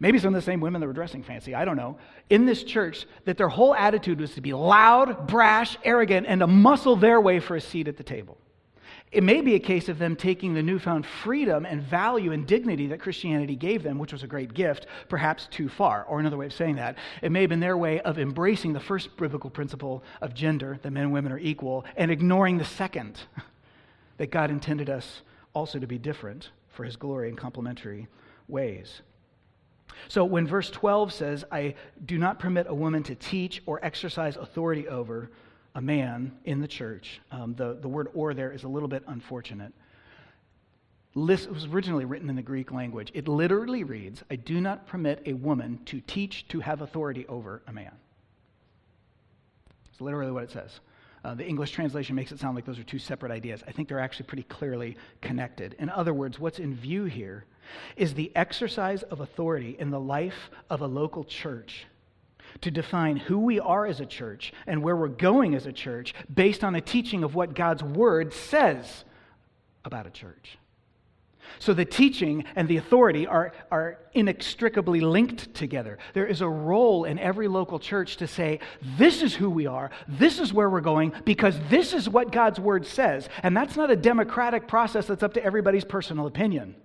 [0.01, 1.99] maybe some of the same women that were dressing fancy, I don't know,
[2.31, 6.47] in this church, that their whole attitude was to be loud, brash, arrogant, and to
[6.47, 8.39] muscle their way for a seat at the table.
[9.13, 12.87] It may be a case of them taking the newfound freedom and value and dignity
[12.89, 16.05] that Christianity gave them, which was a great gift, perhaps too far.
[16.05, 18.79] Or another way of saying that, it may have been their way of embracing the
[18.79, 23.21] first biblical principle of gender, that men and women are equal, and ignoring the second,
[24.19, 25.23] that God intended us
[25.55, 28.07] also to be different for his glory in complementary
[28.47, 29.03] ways.
[30.09, 31.75] So when verse 12 says, I
[32.05, 35.31] do not permit a woman to teach or exercise authority over
[35.75, 39.05] a man in the church, um, the, the word or there is a little bit
[39.07, 39.73] unfortunate.
[41.15, 43.11] it was originally written in the Greek language.
[43.15, 47.63] It literally reads, I do not permit a woman to teach to have authority over
[47.67, 47.93] a man.
[49.93, 50.81] It's literally what it says.
[51.23, 53.63] Uh, the English translation makes it sound like those are two separate ideas.
[53.69, 55.77] I think they're actually pretty clearly connected.
[55.79, 57.45] In other words, what's in view here
[57.97, 61.87] is the exercise of authority in the life of a local church
[62.63, 66.15] to define who we are as a church and where we're going as a church
[66.33, 69.05] based on a teaching of what God's word says
[69.85, 70.59] about a church.
[71.59, 75.99] So the teaching and the authority are, are inextricably linked together.
[76.15, 78.61] There is a role in every local church to say,
[78.99, 82.61] this is who we are, this is where we're going, because this is what God's
[82.61, 83.29] word says.
[83.43, 86.77] And that's not a democratic process that's up to everybody's personal opinion.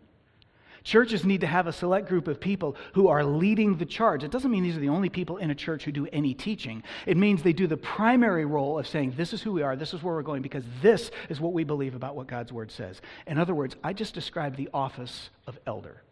[0.86, 4.24] Churches need to have a select group of people who are leading the charge.
[4.24, 6.84] It doesn't mean these are the only people in a church who do any teaching.
[7.08, 9.96] It means they do the primary role of saying, This is who we are, this
[9.96, 13.02] is where we're going, because this is what we believe about what God's word says.
[13.26, 16.04] In other words, I just described the office of elder.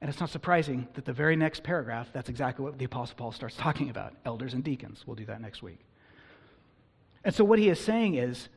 [0.00, 3.32] And it's not surprising that the very next paragraph, that's exactly what the Apostle Paul
[3.32, 5.02] starts talking about elders and deacons.
[5.06, 5.80] We'll do that next week.
[7.24, 8.48] And so, what he is saying is,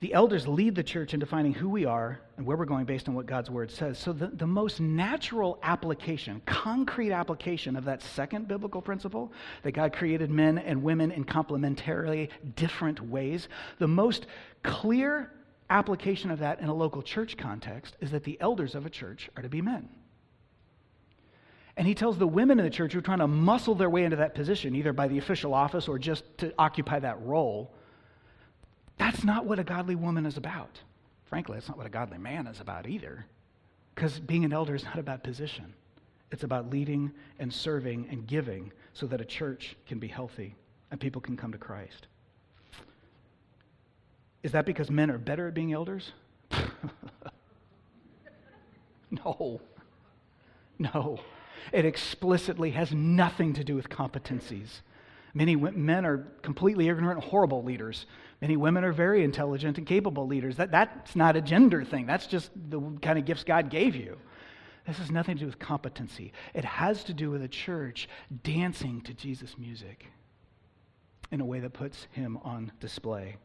[0.00, 3.08] the elders lead the church in defining who we are and where we're going based
[3.08, 3.98] on what God's word says.
[3.98, 9.32] So, the, the most natural application, concrete application of that second biblical principle,
[9.62, 14.26] that God created men and women in complementarily different ways, the most
[14.62, 15.32] clear
[15.68, 19.28] application of that in a local church context is that the elders of a church
[19.36, 19.88] are to be men.
[21.76, 24.04] And he tells the women in the church who are trying to muscle their way
[24.04, 27.72] into that position, either by the official office or just to occupy that role
[28.98, 30.80] that's not what a godly woman is about.
[31.24, 33.26] Frankly, that's not what a godly man is about either.
[33.94, 35.74] Because being an elder is not about position,
[36.30, 40.54] it's about leading and serving and giving so that a church can be healthy
[40.90, 42.06] and people can come to Christ.
[44.42, 46.12] Is that because men are better at being elders?
[49.10, 49.60] no.
[50.78, 51.18] No.
[51.72, 54.80] It explicitly has nothing to do with competencies.
[55.34, 58.06] Many men are completely ignorant, horrible leaders.
[58.40, 60.56] Many women are very intelligent and capable leaders.
[60.56, 64.16] That, that's not a gender thing, that's just the kind of gifts God gave you.
[64.86, 66.32] This has nothing to do with competency.
[66.54, 68.08] It has to do with a church
[68.42, 70.06] dancing to Jesus' music
[71.30, 73.36] in a way that puts him on display.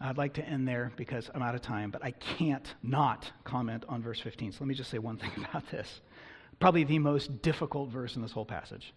[0.00, 3.84] I'd like to end there because I'm out of time, but I can't not comment
[3.88, 4.52] on verse 15.
[4.52, 6.00] So let me just say one thing about this.
[6.58, 8.92] Probably the most difficult verse in this whole passage.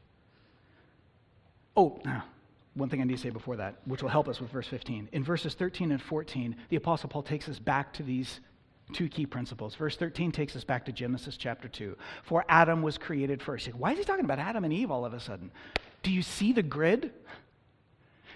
[1.77, 2.25] Oh, ah.
[2.73, 5.09] One thing I need to say before that, which will help us with verse 15.
[5.11, 8.39] In verses 13 and 14, the Apostle Paul takes us back to these
[8.93, 9.75] two key principles.
[9.75, 11.97] Verse 13 takes us back to Genesis chapter 2.
[12.23, 13.67] For Adam was created first.
[13.73, 15.51] Why is he talking about Adam and Eve all of a sudden?
[16.03, 17.11] Do you see the grid?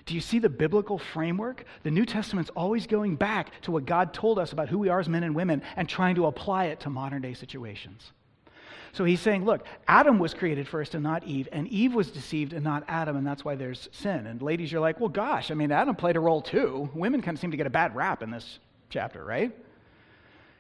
[0.05, 1.65] Do you see the biblical framework?
[1.83, 4.99] The New Testament's always going back to what God told us about who we are
[4.99, 8.11] as men and women and trying to apply it to modern day situations.
[8.95, 12.53] So he's saying, look, Adam was created first and not Eve, and Eve was deceived
[12.53, 14.25] and not Adam, and that's why there's sin.
[14.25, 16.89] And ladies, you're like, well, gosh, I mean, Adam played a role too.
[16.93, 19.53] Women kind of seem to get a bad rap in this chapter, right?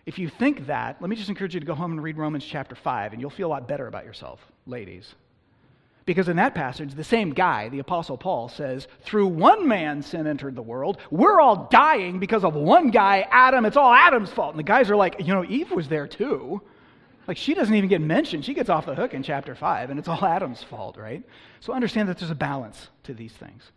[0.05, 2.43] If you think that, let me just encourage you to go home and read Romans
[2.43, 5.15] chapter 5, and you'll feel a lot better about yourself, ladies.
[6.05, 10.27] Because in that passage, the same guy, the Apostle Paul, says, Through one man sin
[10.27, 10.97] entered the world.
[11.09, 13.63] We're all dying because of one guy, Adam.
[13.63, 14.51] It's all Adam's fault.
[14.51, 16.61] And the guys are like, You know, Eve was there too.
[17.27, 18.45] Like, she doesn't even get mentioned.
[18.45, 21.23] She gets off the hook in chapter 5, and it's all Adam's fault, right?
[21.59, 23.71] So understand that there's a balance to these things.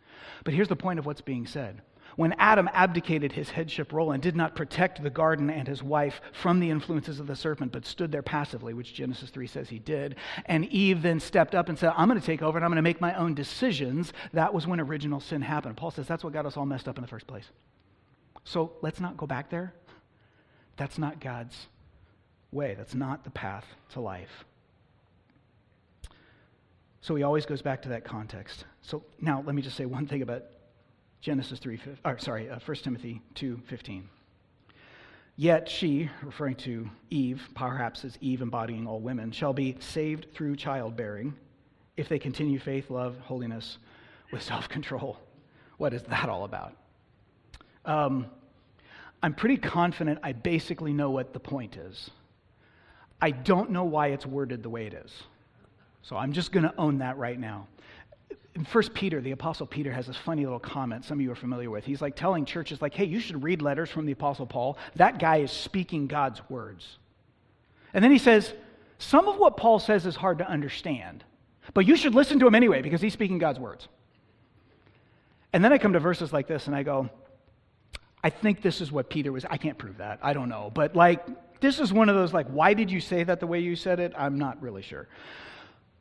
[0.44, 1.82] But here's the point of what's being said
[2.18, 6.20] when Adam abdicated his headship role and did not protect the garden and his wife
[6.32, 9.78] from the influences of the serpent, but stood there passively, which Genesis 3 says he
[9.78, 12.72] did, and Eve then stepped up and said, I'm going to take over and I'm
[12.72, 15.76] going to make my own decisions, that was when original sin happened.
[15.76, 17.46] Paul says that's what got us all messed up in the first place.
[18.42, 19.72] So let's not go back there.
[20.76, 21.68] That's not God's
[22.52, 24.44] way, that's not the path to life.
[27.00, 28.64] So he always goes back to that context.
[28.82, 30.44] So now let me just say one thing about
[31.20, 34.02] Genesis 3, or sorry, uh, 1 Timothy 2.15.
[35.36, 40.56] Yet she, referring to Eve, perhaps as Eve embodying all women, shall be saved through
[40.56, 41.34] childbearing
[41.96, 43.78] if they continue faith, love, holiness
[44.32, 45.16] with self control.
[45.76, 46.74] What is that all about?
[47.84, 48.26] Um,
[49.22, 52.10] I'm pretty confident I basically know what the point is.
[53.20, 55.12] I don't know why it's worded the way it is.
[56.02, 57.66] So I'm just going to own that right now
[58.58, 61.36] in 1 Peter, the Apostle Peter has this funny little comment some of you are
[61.36, 61.84] familiar with.
[61.84, 64.76] He's like telling churches, like, hey, you should read letters from the Apostle Paul.
[64.96, 66.98] That guy is speaking God's words.
[67.94, 68.52] And then he says,
[68.98, 71.22] some of what Paul says is hard to understand,
[71.72, 73.86] but you should listen to him anyway because he's speaking God's words.
[75.52, 77.08] And then I come to verses like this and I go,
[78.22, 79.44] I think this is what Peter was.
[79.44, 80.18] I can't prove that.
[80.22, 80.70] I don't know.
[80.74, 81.24] But like,
[81.60, 84.00] this is one of those, like, why did you say that the way you said
[84.00, 84.12] it?
[84.16, 85.08] I'm not really sure.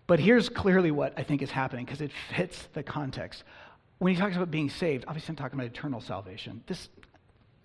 [0.07, 3.43] But here's clearly what I think is happening because it fits the context.
[3.99, 6.63] When he talks about being saved, obviously I'm talking about eternal salvation.
[6.67, 6.89] This,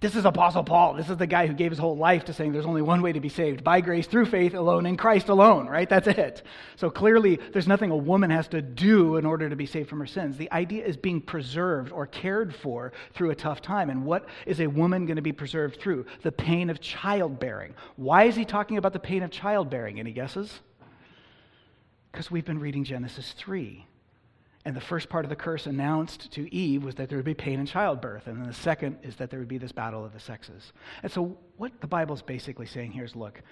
[0.03, 0.95] this is Apostle Paul.
[0.95, 3.13] This is the guy who gave his whole life to saying there's only one way
[3.13, 5.89] to be saved by grace through faith alone in Christ alone, right?
[5.89, 6.43] That's it.
[6.75, 10.01] So clearly, there's nothing a woman has to do in order to be saved from
[10.01, 10.37] her sins.
[10.37, 13.91] The idea is being preserved or cared for through a tough time.
[13.91, 16.07] And what is a woman going to be preserved through?
[16.23, 17.75] The pain of childbearing.
[17.95, 20.01] Why is he talking about the pain of childbearing?
[20.01, 20.61] Any guesses?
[22.11, 23.87] Because we've been reading Genesis 3.
[24.65, 27.35] And the first part of the curse announced to Eve was that there would be
[27.35, 28.29] pain in childbirth.
[28.29, 30.73] And then the second is that there would be this battle of the sexes.
[31.03, 33.43] And so, what the Bible is basically saying here is look,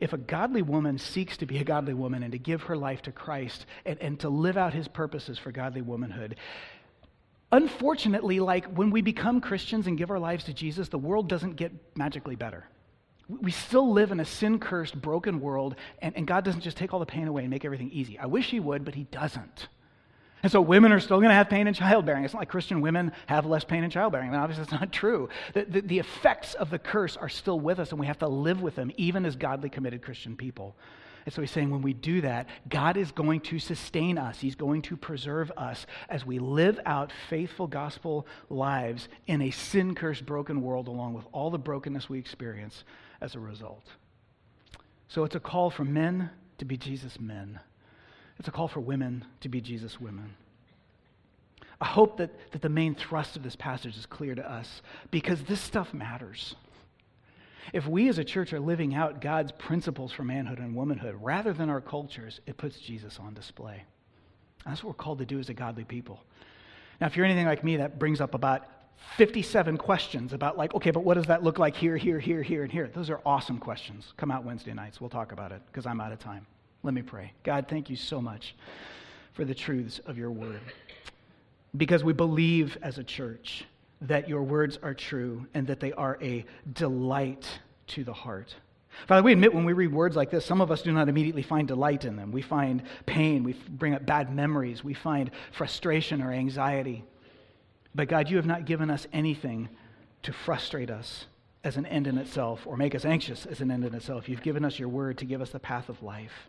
[0.00, 3.02] if a godly woman seeks to be a godly woman and to give her life
[3.02, 6.36] to Christ and, and to live out his purposes for godly womanhood,
[7.52, 11.54] unfortunately, like when we become Christians and give our lives to Jesus, the world doesn't
[11.54, 12.64] get magically better.
[13.28, 16.94] We still live in a sin cursed, broken world, and, and God doesn't just take
[16.94, 18.18] all the pain away and make everything easy.
[18.18, 19.68] I wish He would, but He doesn't.
[20.42, 22.24] And so women are still going to have pain in childbearing.
[22.24, 24.28] It's not like Christian women have less pain in childbearing.
[24.28, 25.28] I mean, obviously, that's not true.
[25.54, 28.28] The, the, the, effects of the curse are still with us, and we have to
[28.28, 30.76] live with them, even as godly, committed Christian people.
[31.28, 34.38] And so he's saying when we do that, God is going to sustain us.
[34.38, 39.94] He's going to preserve us as we live out faithful gospel lives in a sin
[39.94, 42.84] cursed, broken world, along with all the brokenness we experience
[43.20, 43.84] as a result.
[45.08, 47.60] So it's a call for men to be Jesus men,
[48.38, 50.34] it's a call for women to be Jesus women.
[51.80, 55.42] I hope that, that the main thrust of this passage is clear to us because
[55.42, 56.56] this stuff matters.
[57.72, 61.52] If we as a church are living out God's principles for manhood and womanhood rather
[61.52, 63.84] than our cultures, it puts Jesus on display.
[64.64, 66.20] That's what we're called to do as a godly people.
[67.00, 68.66] Now, if you're anything like me, that brings up about
[69.16, 72.64] 57 questions about, like, okay, but what does that look like here, here, here, here,
[72.64, 72.90] and here?
[72.92, 74.12] Those are awesome questions.
[74.16, 75.00] Come out Wednesday nights.
[75.00, 76.46] We'll talk about it because I'm out of time.
[76.82, 77.32] Let me pray.
[77.42, 78.54] God, thank you so much
[79.32, 80.60] for the truths of your word.
[81.76, 83.64] Because we believe as a church
[84.02, 87.46] that your words are true and that they are a delight
[87.88, 88.54] to the heart.
[89.06, 91.42] Father, we admit when we read words like this, some of us do not immediately
[91.42, 92.32] find delight in them.
[92.32, 97.04] We find pain, we bring up bad memories, we find frustration or anxiety.
[97.94, 99.68] But God, you have not given us anything
[100.22, 101.26] to frustrate us
[101.64, 104.28] as an end in itself or make us anxious as an end in itself.
[104.28, 106.48] You've given us your word to give us the path of life.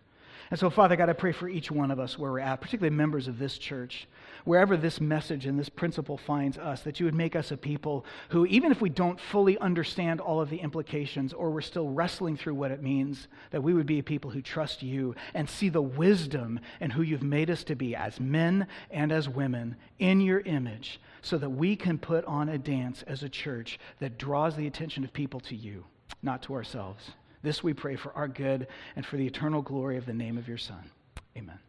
[0.52, 2.96] And so, Father God, I pray for each one of us where we're at, particularly
[2.96, 4.08] members of this church,
[4.46, 8.04] wherever this message and this principle finds us, that you would make us a people
[8.30, 12.36] who, even if we don't fully understand all of the implications or we're still wrestling
[12.36, 15.70] through what it means, that we would be a people who trust you and see
[15.70, 20.20] the wisdom in who you've made us to be as men and as women in
[20.20, 24.56] your image, so that we can put on a dance as a church that draws
[24.56, 25.86] the attention of people to you,
[26.24, 27.12] not to ourselves.
[27.42, 30.48] This we pray for our good and for the eternal glory of the name of
[30.48, 30.92] your Son.
[31.38, 31.60] Amen.